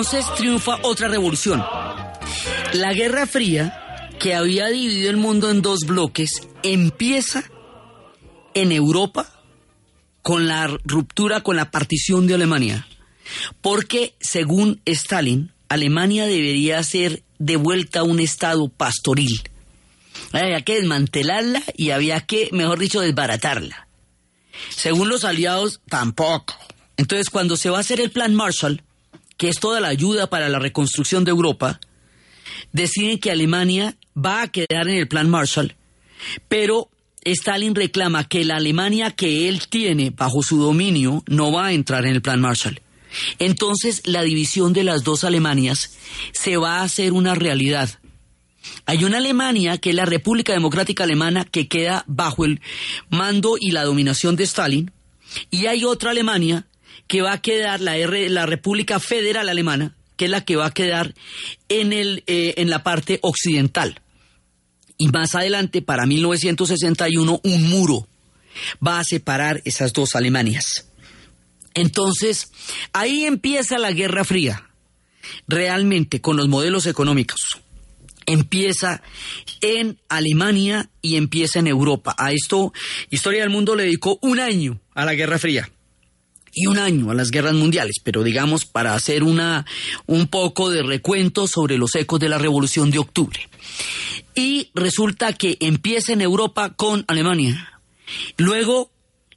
Entonces 0.08 0.36
triunfa 0.36 0.78
otra 0.82 1.08
revolución. 1.08 1.64
La 2.74 2.92
Guerra 2.92 3.26
Fría, 3.26 4.08
que 4.20 4.36
había 4.36 4.68
dividido 4.68 5.10
el 5.10 5.16
mundo 5.16 5.50
en 5.50 5.62
dos 5.62 5.80
bloques, 5.84 6.46
empieza 6.62 7.42
en 8.54 8.70
Europa 8.70 9.28
con 10.22 10.46
la 10.46 10.68
ruptura, 10.84 11.40
con 11.40 11.56
la 11.56 11.72
partición 11.72 12.28
de 12.28 12.34
Alemania. 12.34 12.86
Porque, 13.60 14.14
según 14.20 14.80
Stalin, 14.84 15.50
Alemania 15.68 16.26
debería 16.26 16.80
ser 16.84 17.24
de 17.40 17.56
vuelta 17.56 18.04
un 18.04 18.20
estado 18.20 18.68
pastoril. 18.68 19.42
Había 20.30 20.60
que 20.60 20.76
desmantelarla 20.76 21.64
y 21.76 21.90
había 21.90 22.20
que, 22.20 22.48
mejor 22.52 22.78
dicho, 22.78 23.00
desbaratarla. 23.00 23.88
Según 24.68 25.08
los 25.08 25.24
aliados, 25.24 25.80
tampoco. 25.88 26.54
Entonces, 26.96 27.28
cuando 27.28 27.56
se 27.56 27.70
va 27.70 27.78
a 27.78 27.80
hacer 27.80 28.00
el 28.00 28.12
plan 28.12 28.36
Marshall, 28.36 28.84
que 29.36 29.48
es 29.48 29.60
toda 29.60 29.80
la 29.80 29.88
ayuda 29.88 30.28
para 30.28 30.48
la 30.48 30.58
reconstrucción 30.58 31.24
de 31.24 31.30
Europa, 31.30 31.80
deciden 32.72 33.18
que 33.18 33.30
Alemania 33.30 33.96
va 34.16 34.42
a 34.42 34.48
quedar 34.48 34.88
en 34.88 34.96
el 34.96 35.08
plan 35.08 35.28
Marshall, 35.28 35.74
pero 36.48 36.90
Stalin 37.22 37.74
reclama 37.74 38.24
que 38.24 38.44
la 38.44 38.56
Alemania 38.56 39.10
que 39.10 39.48
él 39.48 39.66
tiene 39.68 40.10
bajo 40.10 40.42
su 40.42 40.58
dominio 40.58 41.24
no 41.26 41.52
va 41.52 41.66
a 41.66 41.72
entrar 41.72 42.06
en 42.06 42.12
el 42.12 42.22
plan 42.22 42.40
Marshall. 42.40 42.80
Entonces 43.38 44.02
la 44.06 44.22
división 44.22 44.72
de 44.72 44.84
las 44.84 45.02
dos 45.02 45.24
Alemanias 45.24 45.96
se 46.32 46.56
va 46.56 46.78
a 46.78 46.82
hacer 46.82 47.12
una 47.12 47.34
realidad. 47.34 47.90
Hay 48.84 49.04
una 49.04 49.18
Alemania 49.18 49.78
que 49.78 49.90
es 49.90 49.96
la 49.96 50.04
República 50.04 50.52
Democrática 50.52 51.04
Alemana 51.04 51.44
que 51.44 51.68
queda 51.68 52.04
bajo 52.06 52.44
el 52.44 52.60
mando 53.08 53.56
y 53.58 53.70
la 53.70 53.84
dominación 53.84 54.36
de 54.36 54.44
Stalin 54.44 54.92
y 55.50 55.66
hay 55.66 55.84
otra 55.84 56.10
Alemania 56.10 56.66
que 57.06 57.22
va 57.22 57.32
a 57.32 57.42
quedar 57.42 57.80
la, 57.80 57.96
R, 57.96 58.28
la 58.30 58.46
República 58.46 59.00
Federal 59.00 59.48
Alemana, 59.48 59.96
que 60.16 60.26
es 60.26 60.30
la 60.30 60.44
que 60.44 60.56
va 60.56 60.66
a 60.66 60.74
quedar 60.74 61.14
en, 61.68 61.92
el, 61.92 62.24
eh, 62.26 62.54
en 62.56 62.70
la 62.70 62.82
parte 62.82 63.18
occidental. 63.22 64.00
Y 64.98 65.08
más 65.08 65.34
adelante, 65.34 65.82
para 65.82 66.06
1961, 66.06 67.40
un 67.42 67.68
muro 67.68 68.08
va 68.84 68.98
a 68.98 69.04
separar 69.04 69.60
esas 69.64 69.92
dos 69.92 70.16
Alemanias. 70.16 70.88
Entonces, 71.74 72.50
ahí 72.94 73.26
empieza 73.26 73.78
la 73.78 73.92
Guerra 73.92 74.24
Fría, 74.24 74.70
realmente 75.46 76.22
con 76.22 76.38
los 76.38 76.48
modelos 76.48 76.86
económicos. 76.86 77.60
Empieza 78.24 79.02
en 79.60 80.00
Alemania 80.08 80.88
y 81.02 81.16
empieza 81.16 81.58
en 81.58 81.66
Europa. 81.66 82.14
A 82.18 82.32
esto, 82.32 82.72
Historia 83.10 83.42
del 83.42 83.50
Mundo 83.50 83.76
le 83.76 83.84
dedicó 83.84 84.18
un 84.22 84.40
año 84.40 84.80
a 84.94 85.04
la 85.04 85.14
Guerra 85.14 85.38
Fría 85.38 85.70
y 86.56 86.66
un 86.66 86.78
año 86.78 87.10
a 87.10 87.14
las 87.14 87.30
guerras 87.30 87.52
mundiales, 87.52 87.96
pero 88.02 88.24
digamos 88.24 88.64
para 88.64 88.94
hacer 88.94 89.22
una, 89.22 89.66
un 90.06 90.26
poco 90.26 90.70
de 90.70 90.82
recuento 90.82 91.46
sobre 91.46 91.76
los 91.76 91.94
ecos 91.94 92.18
de 92.18 92.30
la 92.30 92.38
Revolución 92.38 92.90
de 92.90 92.98
Octubre. 92.98 93.48
Y 94.34 94.70
resulta 94.74 95.34
que 95.34 95.58
empieza 95.60 96.14
en 96.14 96.22
Europa 96.22 96.72
con 96.74 97.04
Alemania. 97.08 97.80
Luego 98.38 98.90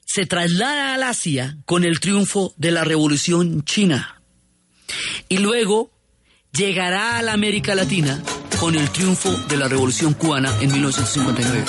se 0.06 0.26
traslada 0.26 0.94
al 0.94 1.04
Asia 1.04 1.58
con 1.66 1.84
el 1.84 2.00
triunfo 2.00 2.54
de 2.56 2.72
la 2.72 2.86
Revolución 2.86 3.66
China. 3.66 4.22
Y 5.28 5.40
luego 5.40 5.92
llegará 6.54 7.18
a 7.18 7.22
la 7.22 7.34
América 7.34 7.76
Latina 7.76 8.24
con 8.62 8.76
el 8.76 8.90
triunfo 8.92 9.30
de 9.50 9.58
la 9.58 9.68
Revolución 9.68 10.14
Cubana 10.14 10.54
en 10.62 10.72
1959. 10.72 11.66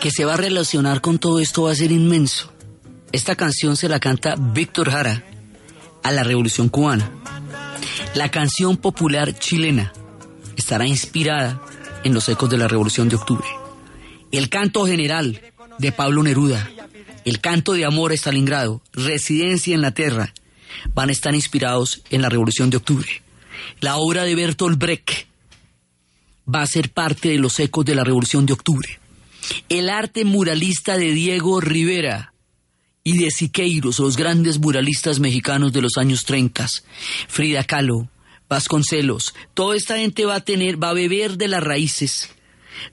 Que 0.00 0.10
se 0.10 0.24
va 0.24 0.34
a 0.34 0.38
relacionar 0.38 1.00
con 1.00 1.18
todo 1.18 1.40
esto 1.40 1.64
va 1.64 1.72
a 1.72 1.76
ser 1.76 1.90
inmenso. 1.90 2.52
Esta 3.10 3.34
canción 3.34 3.76
se 3.76 3.88
la 3.88 3.98
canta 3.98 4.36
Víctor 4.38 4.90
Jara 4.90 5.24
a 6.02 6.12
la 6.12 6.22
Revolución 6.22 6.68
Cubana. 6.68 7.10
La 8.14 8.30
canción 8.30 8.76
popular 8.76 9.36
chilena 9.38 9.92
estará 10.56 10.86
inspirada 10.86 11.60
en 12.04 12.14
los 12.14 12.28
ecos 12.28 12.48
de 12.48 12.58
la 12.58 12.68
Revolución 12.68 13.08
de 13.08 13.16
Octubre. 13.16 13.46
El 14.30 14.48
canto 14.48 14.86
general 14.86 15.40
de 15.78 15.92
Pablo 15.92 16.22
Neruda, 16.22 16.70
el 17.24 17.40
canto 17.40 17.72
de 17.72 17.84
amor 17.84 18.12
a 18.12 18.14
Stalingrado, 18.14 18.82
Residencia 18.92 19.74
en 19.74 19.82
la 19.82 19.92
Tierra, 19.92 20.32
van 20.94 21.08
a 21.08 21.12
estar 21.12 21.34
inspirados 21.34 22.02
en 22.10 22.22
la 22.22 22.28
Revolución 22.28 22.70
de 22.70 22.76
Octubre. 22.76 23.08
La 23.80 23.96
obra 23.96 24.24
de 24.24 24.34
Bertolt 24.34 24.78
Brecht 24.78 25.26
va 26.52 26.62
a 26.62 26.66
ser 26.66 26.90
parte 26.90 27.30
de 27.30 27.38
los 27.38 27.58
ecos 27.58 27.84
de 27.84 27.94
la 27.94 28.04
Revolución 28.04 28.46
de 28.46 28.52
Octubre. 28.52 29.00
El 29.68 29.88
arte 29.88 30.24
muralista 30.24 30.96
de 30.96 31.12
Diego 31.12 31.60
Rivera 31.60 32.32
y 33.04 33.18
de 33.18 33.30
Siqueiros, 33.30 33.98
los 33.98 34.16
grandes 34.16 34.58
muralistas 34.58 35.20
mexicanos 35.20 35.72
de 35.72 35.82
los 35.82 35.96
años 35.96 36.24
30, 36.24 36.66
Frida 37.28 37.64
Kahlo, 37.64 38.08
Vasconcelos, 38.48 39.34
toda 39.54 39.76
esta 39.76 39.98
gente 39.98 40.24
va 40.24 40.36
a 40.36 40.44
tener, 40.44 40.82
va 40.82 40.90
a 40.90 40.94
beber 40.94 41.36
de 41.36 41.48
las 41.48 41.62
raíces 41.62 42.30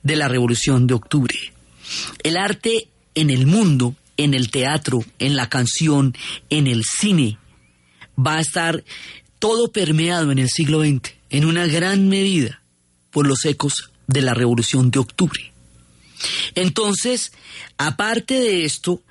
de 0.02 0.16
la 0.16 0.28
Revolución 0.28 0.86
de 0.86 0.94
Octubre. 0.94 1.36
El 2.22 2.36
arte 2.36 2.88
en 3.14 3.30
el 3.30 3.46
mundo, 3.46 3.94
en 4.16 4.34
el 4.34 4.50
teatro, 4.50 5.04
en 5.18 5.36
la 5.36 5.48
canción, 5.48 6.14
en 6.50 6.66
el 6.66 6.84
cine, 6.84 7.38
va 8.18 8.36
a 8.36 8.40
estar 8.40 8.84
todo 9.38 9.70
permeado 9.70 10.32
en 10.32 10.38
el 10.38 10.48
siglo 10.48 10.80
XX, 10.80 11.12
en 11.30 11.44
una 11.44 11.66
gran 11.66 12.08
medida, 12.08 12.62
por 13.10 13.26
los 13.26 13.44
ecos 13.44 13.90
de 14.06 14.22
la 14.22 14.34
Revolución 14.34 14.90
de 14.90 14.98
Octubre. 14.98 15.55
Entonces, 16.54 17.32
aparte 17.78 18.34
de 18.34 18.64
esto, 18.64 19.02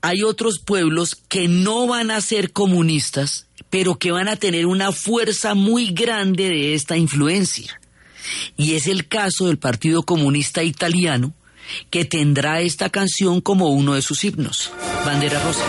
hay 0.00 0.22
otros 0.22 0.60
pueblos 0.64 1.16
que 1.28 1.48
no 1.48 1.86
van 1.86 2.10
a 2.10 2.20
ser 2.20 2.52
comunistas, 2.52 3.46
pero 3.70 3.98
que 3.98 4.12
van 4.12 4.28
a 4.28 4.36
tener 4.36 4.66
una 4.66 4.92
fuerza 4.92 5.54
muy 5.54 5.92
grande 5.92 6.48
de 6.48 6.74
esta 6.74 6.96
influencia. 6.96 7.80
Y 8.56 8.74
es 8.74 8.86
el 8.86 9.08
caso 9.08 9.46
del 9.46 9.58
Partido 9.58 10.02
Comunista 10.02 10.62
Italiano, 10.62 11.34
que 11.90 12.04
tendrá 12.04 12.60
esta 12.60 12.90
canción 12.90 13.40
como 13.40 13.70
uno 13.70 13.94
de 13.94 14.02
sus 14.02 14.22
himnos, 14.24 14.70
Bandera 15.04 15.42
Rosa. 15.42 15.64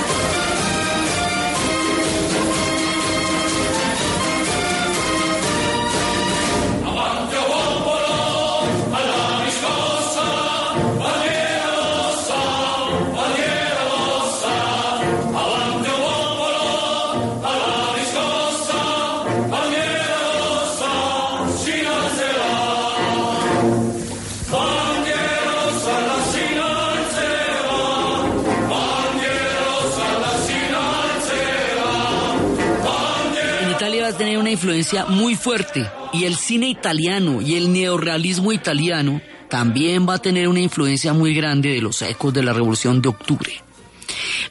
Influencia 34.58 35.05
muy 35.05 35.36
fuerte 35.36 35.88
y 36.14 36.24
el 36.24 36.36
cine 36.36 36.68
italiano 36.68 37.43
y 37.43 37.53
el 37.53 37.72
neorrealismo 37.72 38.51
italiano 38.51 39.22
también 39.49 40.10
va 40.10 40.16
a 40.16 40.22
tener 40.22 40.47
una 40.47 40.60
influencia 40.60 41.14
muy 41.14 41.36
grande 41.36 41.70
de 41.70 41.82
los 41.82 42.01
ecos 42.01 42.34
de 42.34 42.41
la 42.41 42.53
Revolución 42.53 42.99
de 42.99 43.10
Octubre. 43.10 43.62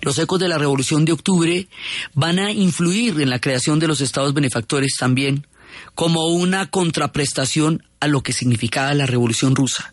Los 0.03 0.17
ecos 0.21 0.39
de 0.39 0.47
la 0.47 0.59
Revolución 0.59 1.05
de 1.05 1.11
Octubre 1.11 1.67
van 2.15 2.39
a 2.39 2.53
influir 2.53 3.21
en 3.21 3.31
la 3.31 3.41
creación 3.41 3.81
de 3.81 3.89
los 3.89 4.01
estados 4.01 4.33
benefactores 4.33 4.95
también 4.97 5.49
como 5.97 6.27
una 6.27 6.71
contraprestación 6.71 7.83
a 7.99 8.07
lo 8.07 8.23
que 8.23 8.33
significaba 8.33 8.95
la 8.95 9.07
Revolución 9.07 9.57
rusa. 9.57 9.93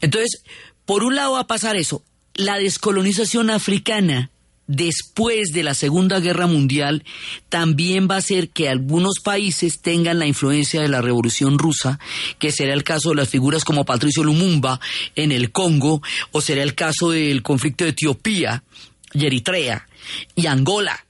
Entonces, 0.00 0.42
por 0.86 1.04
un 1.04 1.14
lado 1.14 1.34
va 1.34 1.40
a 1.40 1.46
pasar 1.46 1.76
eso, 1.76 2.02
la 2.34 2.58
descolonización 2.58 3.50
africana 3.50 4.32
después 4.66 5.52
de 5.52 5.62
la 5.62 5.74
Segunda 5.74 6.20
Guerra 6.20 6.46
Mundial 6.46 7.04
también 7.48 8.08
va 8.10 8.16
a 8.16 8.18
hacer 8.18 8.50
que 8.50 8.68
algunos 8.68 9.20
países 9.22 9.80
tengan 9.80 10.18
la 10.18 10.26
influencia 10.26 10.80
de 10.80 10.88
la 10.88 11.02
Revolución 11.02 11.58
Rusa, 11.58 11.98
que 12.38 12.52
será 12.52 12.72
el 12.72 12.84
caso 12.84 13.10
de 13.10 13.16
las 13.16 13.28
figuras 13.28 13.64
como 13.64 13.84
Patricio 13.84 14.24
Lumumba 14.24 14.80
en 15.16 15.32
el 15.32 15.52
Congo, 15.52 16.02
o 16.32 16.40
será 16.40 16.62
el 16.62 16.74
caso 16.74 17.10
del 17.10 17.42
conflicto 17.42 17.84
de 17.84 17.90
Etiopía 17.90 18.64
y 19.12 19.26
Eritrea 19.26 19.86
y 20.34 20.46
Angola, 20.46 21.04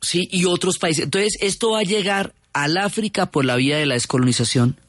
¿sí? 0.00 0.28
y 0.30 0.44
otros 0.44 0.78
países. 0.78 1.04
Entonces, 1.04 1.36
esto 1.40 1.72
va 1.72 1.80
a 1.80 1.84
llegar 1.84 2.34
al 2.52 2.76
África 2.76 3.30
por 3.30 3.44
la 3.44 3.56
vía 3.56 3.76
de 3.76 3.86
la 3.86 3.94
descolonización, 3.94 4.80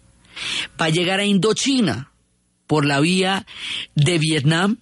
va 0.79 0.85
a 0.85 0.89
llegar 0.89 1.19
a 1.19 1.25
Indochina 1.25 2.11
por 2.65 2.85
la 2.85 2.99
vía 2.99 3.45
de 3.95 4.17
Vietnam 4.17 4.77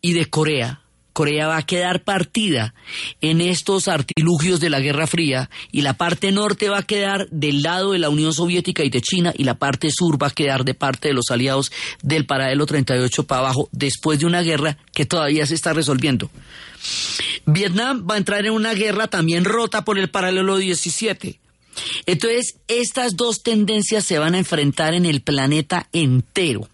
y 0.00 0.12
de 0.12 0.26
Corea. 0.26 0.82
Corea 1.18 1.48
va 1.48 1.56
a 1.56 1.66
quedar 1.66 2.04
partida 2.04 2.74
en 3.20 3.40
estos 3.40 3.88
artilugios 3.88 4.60
de 4.60 4.70
la 4.70 4.78
Guerra 4.78 5.08
Fría 5.08 5.50
y 5.72 5.80
la 5.80 5.94
parte 5.94 6.30
norte 6.30 6.68
va 6.68 6.78
a 6.78 6.84
quedar 6.84 7.28
del 7.32 7.62
lado 7.62 7.90
de 7.90 7.98
la 7.98 8.08
Unión 8.08 8.32
Soviética 8.32 8.84
y 8.84 8.88
de 8.88 9.00
China 9.00 9.32
y 9.36 9.42
la 9.42 9.58
parte 9.58 9.90
sur 9.90 10.22
va 10.22 10.28
a 10.28 10.30
quedar 10.30 10.64
de 10.64 10.74
parte 10.74 11.08
de 11.08 11.14
los 11.14 11.32
aliados 11.32 11.72
del 12.04 12.24
paralelo 12.24 12.66
38 12.66 13.26
para 13.26 13.40
abajo 13.40 13.68
después 13.72 14.20
de 14.20 14.26
una 14.26 14.42
guerra 14.42 14.78
que 14.94 15.06
todavía 15.06 15.44
se 15.44 15.56
está 15.56 15.72
resolviendo. 15.72 16.30
Vietnam 17.46 18.06
va 18.08 18.14
a 18.14 18.18
entrar 18.18 18.46
en 18.46 18.52
una 18.52 18.74
guerra 18.74 19.08
también 19.08 19.44
rota 19.44 19.84
por 19.84 19.98
el 19.98 20.10
paralelo 20.10 20.56
17. 20.56 21.40
Entonces, 22.06 22.58
estas 22.68 23.16
dos 23.16 23.42
tendencias 23.42 24.04
se 24.04 24.20
van 24.20 24.36
a 24.36 24.38
enfrentar 24.38 24.94
en 24.94 25.04
el 25.04 25.20
planeta 25.22 25.88
entero 25.90 26.68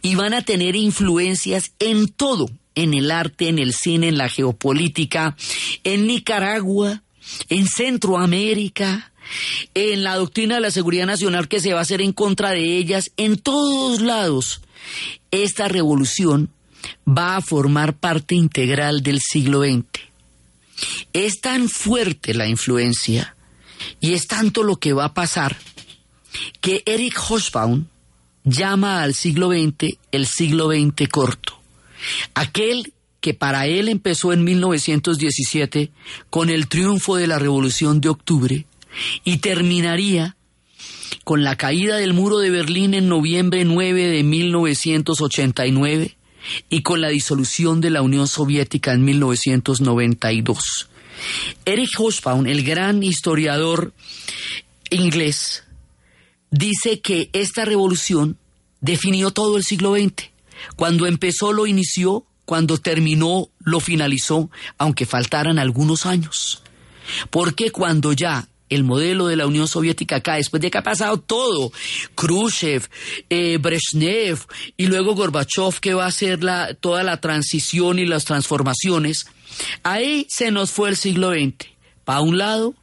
y 0.00 0.14
van 0.14 0.32
a 0.32 0.40
tener 0.40 0.74
influencias 0.74 1.72
en 1.80 2.08
todo, 2.08 2.48
en 2.74 2.94
el 2.94 3.10
arte, 3.10 3.48
en 3.48 3.58
el 3.58 3.72
cine, 3.72 4.08
en 4.08 4.18
la 4.18 4.28
geopolítica, 4.28 5.36
en 5.84 6.06
Nicaragua, 6.06 7.02
en 7.48 7.66
Centroamérica, 7.66 9.12
en 9.74 10.02
la 10.02 10.16
doctrina 10.16 10.56
de 10.56 10.60
la 10.62 10.70
seguridad 10.70 11.06
nacional 11.06 11.48
que 11.48 11.60
se 11.60 11.72
va 11.72 11.80
a 11.80 11.82
hacer 11.82 12.00
en 12.00 12.12
contra 12.12 12.50
de 12.50 12.76
ellas, 12.76 13.12
en 13.16 13.36
todos 13.36 14.00
lados. 14.00 14.60
Esta 15.30 15.68
revolución 15.68 16.50
va 17.06 17.36
a 17.36 17.40
formar 17.40 17.94
parte 17.94 18.34
integral 18.34 19.02
del 19.02 19.20
siglo 19.20 19.62
XX. 19.62 19.84
Es 21.12 21.40
tan 21.40 21.68
fuerte 21.68 22.34
la 22.34 22.48
influencia 22.48 23.36
y 24.00 24.14
es 24.14 24.26
tanto 24.26 24.62
lo 24.62 24.76
que 24.76 24.92
va 24.92 25.06
a 25.06 25.14
pasar 25.14 25.56
que 26.60 26.82
Eric 26.86 27.18
Hobsbawm 27.18 27.86
llama 28.44 29.02
al 29.02 29.14
siglo 29.14 29.50
XX 29.50 29.98
el 30.10 30.26
siglo 30.26 30.68
XX 30.68 31.08
corto. 31.08 31.61
Aquel 32.34 32.92
que 33.20 33.34
para 33.34 33.66
él 33.66 33.88
empezó 33.88 34.32
en 34.32 34.44
1917 34.44 35.90
con 36.28 36.50
el 36.50 36.68
triunfo 36.68 37.16
de 37.16 37.28
la 37.28 37.38
Revolución 37.38 38.00
de 38.00 38.08
Octubre 38.08 38.66
y 39.24 39.38
terminaría 39.38 40.36
con 41.24 41.44
la 41.44 41.56
caída 41.56 41.96
del 41.96 42.14
muro 42.14 42.38
de 42.38 42.50
Berlín 42.50 42.94
en 42.94 43.08
noviembre 43.08 43.64
9 43.64 44.08
de 44.08 44.22
1989 44.24 46.16
y 46.68 46.82
con 46.82 47.00
la 47.00 47.08
disolución 47.08 47.80
de 47.80 47.90
la 47.90 48.02
Unión 48.02 48.26
Soviética 48.26 48.92
en 48.92 49.04
1992. 49.04 50.88
Eric 51.64 51.90
Hobsbawm, 51.98 52.46
el 52.46 52.64
gran 52.64 53.02
historiador 53.02 53.92
inglés, 54.90 55.62
dice 56.50 57.00
que 57.00 57.30
esta 57.32 57.64
revolución 57.64 58.36
definió 58.80 59.30
todo 59.30 59.56
el 59.56 59.62
siglo 59.62 59.94
XX. 59.94 60.31
Cuando 60.76 61.06
empezó 61.06 61.52
lo 61.52 61.66
inició, 61.66 62.24
cuando 62.44 62.78
terminó 62.78 63.48
lo 63.60 63.80
finalizó, 63.80 64.50
aunque 64.78 65.06
faltaran 65.06 65.58
algunos 65.58 66.06
años. 66.06 66.62
Porque 67.30 67.70
cuando 67.70 68.12
ya 68.12 68.48
el 68.68 68.84
modelo 68.84 69.26
de 69.26 69.36
la 69.36 69.46
Unión 69.46 69.68
Soviética 69.68 70.16
acá, 70.16 70.36
después 70.36 70.62
de 70.62 70.70
que 70.70 70.78
ha 70.78 70.82
pasado 70.82 71.18
todo, 71.18 71.72
Khrushchev, 72.14 72.88
eh, 73.28 73.58
Brezhnev 73.58 74.38
y 74.76 74.86
luego 74.86 75.14
Gorbachev, 75.14 75.78
que 75.80 75.94
va 75.94 76.04
a 76.04 76.08
hacer 76.08 76.42
la, 76.42 76.74
toda 76.74 77.02
la 77.02 77.20
transición 77.20 77.98
y 77.98 78.06
las 78.06 78.24
transformaciones, 78.24 79.26
ahí 79.82 80.26
se 80.30 80.50
nos 80.50 80.70
fue 80.70 80.88
el 80.88 80.96
siglo 80.96 81.32
XX, 81.32 81.68
para 82.04 82.20
un 82.20 82.38
lado 82.38 82.74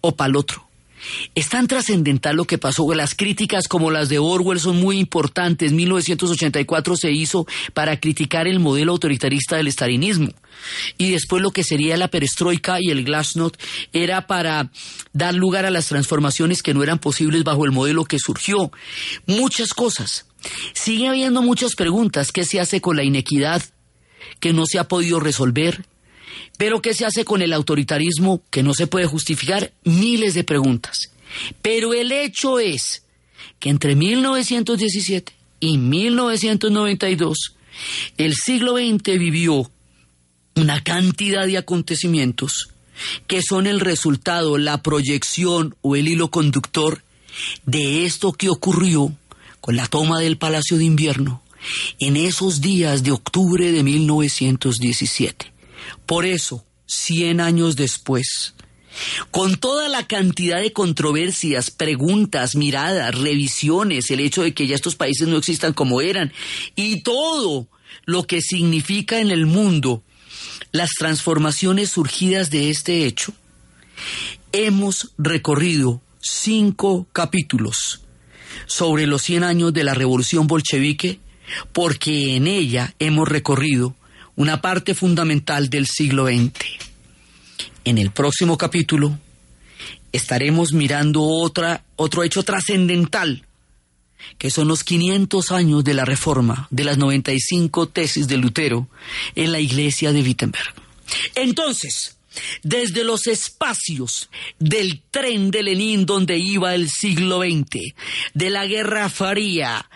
o 0.00 0.14
para 0.16 0.30
el 0.30 0.36
otro. 0.36 0.67
Es 1.34 1.48
tan 1.48 1.66
trascendental 1.66 2.36
lo 2.36 2.44
que 2.44 2.58
pasó, 2.58 2.92
las 2.94 3.14
críticas 3.14 3.68
como 3.68 3.90
las 3.90 4.08
de 4.08 4.18
Orwell 4.18 4.60
son 4.60 4.76
muy 4.76 4.98
importantes. 4.98 5.72
1984 5.72 6.96
se 6.96 7.12
hizo 7.12 7.46
para 7.74 7.98
criticar 8.00 8.46
el 8.46 8.60
modelo 8.60 8.92
autoritarista 8.92 9.56
del 9.56 9.68
estalinismo. 9.68 10.32
Y 10.96 11.10
después 11.10 11.42
lo 11.42 11.50
que 11.50 11.64
sería 11.64 11.96
la 11.96 12.08
perestroika 12.08 12.78
y 12.80 12.90
el 12.90 13.04
glasnost 13.04 13.56
era 13.92 14.26
para 14.26 14.70
dar 15.12 15.34
lugar 15.34 15.64
a 15.64 15.70
las 15.70 15.86
transformaciones 15.86 16.62
que 16.62 16.74
no 16.74 16.82
eran 16.82 16.98
posibles 16.98 17.44
bajo 17.44 17.64
el 17.64 17.72
modelo 17.72 18.04
que 18.04 18.18
surgió. 18.18 18.72
Muchas 19.26 19.74
cosas. 19.74 20.26
Sigue 20.72 21.08
habiendo 21.08 21.42
muchas 21.42 21.74
preguntas. 21.74 22.32
¿Qué 22.32 22.44
se 22.44 22.60
hace 22.60 22.80
con 22.80 22.96
la 22.96 23.04
inequidad 23.04 23.62
que 24.40 24.52
no 24.52 24.66
se 24.66 24.78
ha 24.78 24.88
podido 24.88 25.20
resolver? 25.20 25.84
Pero 26.56 26.82
¿qué 26.82 26.94
se 26.94 27.06
hace 27.06 27.24
con 27.24 27.42
el 27.42 27.52
autoritarismo 27.52 28.42
que 28.50 28.62
no 28.62 28.74
se 28.74 28.86
puede 28.86 29.06
justificar? 29.06 29.72
Miles 29.84 30.34
de 30.34 30.44
preguntas. 30.44 31.10
Pero 31.62 31.94
el 31.94 32.12
hecho 32.12 32.58
es 32.58 33.02
que 33.58 33.70
entre 33.70 33.94
1917 33.94 35.32
y 35.60 35.78
1992 35.78 37.54
el 38.16 38.34
siglo 38.34 38.76
XX 38.76 39.18
vivió 39.18 39.70
una 40.56 40.82
cantidad 40.82 41.46
de 41.46 41.58
acontecimientos 41.58 42.70
que 43.26 43.42
son 43.42 43.66
el 43.66 43.80
resultado, 43.80 44.58
la 44.58 44.82
proyección 44.82 45.76
o 45.82 45.94
el 45.94 46.08
hilo 46.08 46.30
conductor 46.30 47.02
de 47.64 48.04
esto 48.04 48.32
que 48.32 48.48
ocurrió 48.48 49.14
con 49.60 49.76
la 49.76 49.86
toma 49.86 50.18
del 50.18 50.38
Palacio 50.38 50.78
de 50.78 50.84
Invierno 50.84 51.42
en 51.98 52.16
esos 52.16 52.60
días 52.60 53.02
de 53.02 53.12
octubre 53.12 53.70
de 53.70 53.82
1917. 53.82 55.52
Por 56.06 56.26
eso, 56.26 56.64
100 56.86 57.40
años 57.40 57.76
después, 57.76 58.54
con 59.30 59.56
toda 59.56 59.88
la 59.88 60.06
cantidad 60.06 60.60
de 60.60 60.72
controversias, 60.72 61.70
preguntas, 61.70 62.56
miradas, 62.56 63.14
revisiones, 63.14 64.10
el 64.10 64.20
hecho 64.20 64.42
de 64.42 64.54
que 64.54 64.66
ya 64.66 64.74
estos 64.74 64.96
países 64.96 65.28
no 65.28 65.36
existan 65.36 65.72
como 65.72 66.00
eran, 66.00 66.32
y 66.74 67.02
todo 67.02 67.68
lo 68.04 68.26
que 68.26 68.40
significa 68.40 69.20
en 69.20 69.30
el 69.30 69.46
mundo 69.46 70.02
las 70.72 70.90
transformaciones 70.98 71.90
surgidas 71.90 72.50
de 72.50 72.70
este 72.70 73.06
hecho, 73.06 73.32
hemos 74.52 75.12
recorrido 75.18 76.00
cinco 76.20 77.06
capítulos 77.12 78.02
sobre 78.66 79.06
los 79.06 79.22
100 79.22 79.44
años 79.44 79.72
de 79.72 79.84
la 79.84 79.94
revolución 79.94 80.46
bolchevique, 80.46 81.20
porque 81.72 82.36
en 82.36 82.46
ella 82.46 82.94
hemos 82.98 83.28
recorrido 83.28 83.94
una 84.38 84.60
parte 84.60 84.94
fundamental 84.94 85.68
del 85.68 85.88
siglo 85.88 86.28
XX. 86.28 86.52
En 87.84 87.98
el 87.98 88.12
próximo 88.12 88.56
capítulo 88.56 89.18
estaremos 90.12 90.72
mirando 90.72 91.24
otra, 91.24 91.84
otro 91.96 92.22
hecho 92.22 92.44
trascendental, 92.44 93.44
que 94.38 94.50
son 94.50 94.68
los 94.68 94.84
500 94.84 95.50
años 95.50 95.82
de 95.82 95.94
la 95.94 96.04
reforma 96.04 96.68
de 96.70 96.84
las 96.84 96.98
95 96.98 97.88
tesis 97.88 98.28
de 98.28 98.36
Lutero 98.36 98.88
en 99.34 99.50
la 99.50 99.58
iglesia 99.58 100.12
de 100.12 100.22
Wittenberg. 100.22 100.72
Entonces, 101.34 102.16
desde 102.62 103.02
los 103.02 103.26
espacios 103.26 104.30
del 104.60 105.02
tren 105.10 105.50
de 105.50 105.64
Lenin 105.64 106.06
donde 106.06 106.38
iba 106.38 106.76
el 106.76 106.88
siglo 106.88 107.40
XX, 107.40 107.94
de 108.34 108.50
la 108.50 108.66
Guerra 108.66 109.08
Fría, 109.08 109.88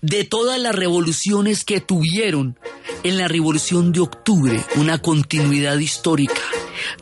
de 0.00 0.22
todas 0.22 0.60
las 0.60 0.74
revoluciones 0.74 1.64
que 1.64 1.80
tuvieron 1.80 2.56
en 3.04 3.18
la 3.18 3.28
Revolución 3.28 3.92
de 3.92 4.00
Octubre 4.00 4.64
una 4.76 4.98
continuidad 4.98 5.78
histórica. 5.78 6.40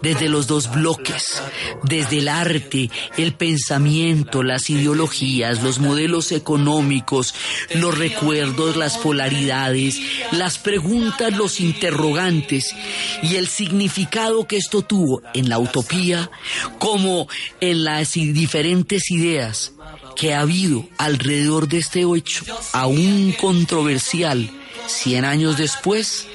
Desde 0.02 0.28
los 0.28 0.46
dos 0.46 0.70
bloques, 0.70 1.42
desde 1.84 2.18
el 2.18 2.28
arte, 2.28 2.90
el 3.16 3.32
pensamiento, 3.32 4.42
las 4.42 4.68
ideologías, 4.68 5.62
los 5.62 5.78
modelos 5.78 6.32
económicos, 6.32 7.34
los 7.74 7.96
recuerdos, 7.96 8.76
las 8.76 8.98
polaridades, 8.98 9.98
las 10.32 10.58
preguntas, 10.58 11.32
los 11.36 11.60
interrogantes 11.60 12.74
y 13.22 13.36
el 13.36 13.48
significado 13.48 14.46
que 14.46 14.58
esto 14.58 14.82
tuvo 14.82 15.22
en 15.34 15.48
la 15.48 15.58
utopía 15.58 16.30
como 16.78 17.28
en 17.60 17.84
las 17.84 18.12
diferentes 18.12 19.10
ideas 19.10 19.72
que 20.16 20.34
ha 20.34 20.40
habido 20.40 20.86
alrededor 20.98 21.68
de 21.68 21.78
este 21.78 22.02
hecho, 22.02 22.44
aún 22.72 23.34
controversial, 23.40 24.50
100 24.90 25.24
años 25.24 25.56
después, 25.56 26.26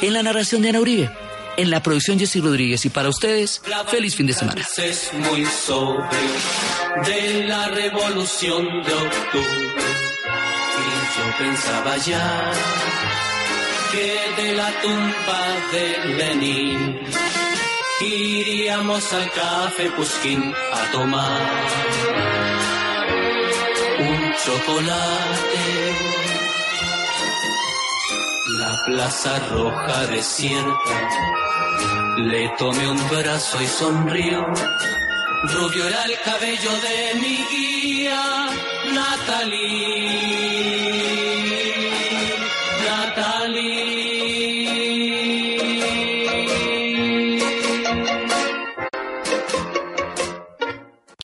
en 0.00 0.12
la 0.14 0.22
narración 0.22 0.62
de 0.62 0.70
Ana 0.70 0.80
Uribe 0.80 1.10
en 1.56 1.70
la 1.70 1.82
producción 1.82 2.18
Jessy 2.18 2.40
Rodríguez 2.40 2.84
y 2.84 2.90
para 2.90 3.08
ustedes, 3.08 3.62
feliz 3.88 4.14
fin 4.14 4.26
de 4.26 4.32
semana. 4.32 4.62
Es 4.76 5.12
muy 5.12 5.44
sobrio 5.44 6.08
de 7.04 7.44
la 7.44 7.68
revolución 7.68 8.64
de 8.64 8.94
octubre. 8.94 9.82
Y 10.78 11.18
yo 11.18 11.38
pensaba 11.38 11.96
ya 11.98 12.52
que 13.92 14.42
de 14.42 14.52
la 14.54 14.70
tumba 14.80 15.42
de 15.72 16.14
Lenin 16.16 17.00
iríamos 18.00 19.12
al 19.12 19.30
café 19.32 19.90
Puskin 19.90 20.54
a 20.72 20.92
tomar 20.92 21.40
un 24.00 24.34
chocolate. 24.44 26.21
La 28.82 28.94
plaza 28.96 29.38
roja 29.48 30.06
desierta, 30.06 31.08
le 32.18 32.48
tomé 32.58 32.90
un 32.90 33.08
brazo 33.08 33.62
y 33.62 33.66
sonrió. 33.68 34.44
Rubio 35.44 35.86
era 35.86 36.02
el 36.02 36.18
cabello 36.24 36.70
de 36.80 37.14
mi 37.20 37.46
guía, 37.48 38.50
Natalie. 38.92 40.32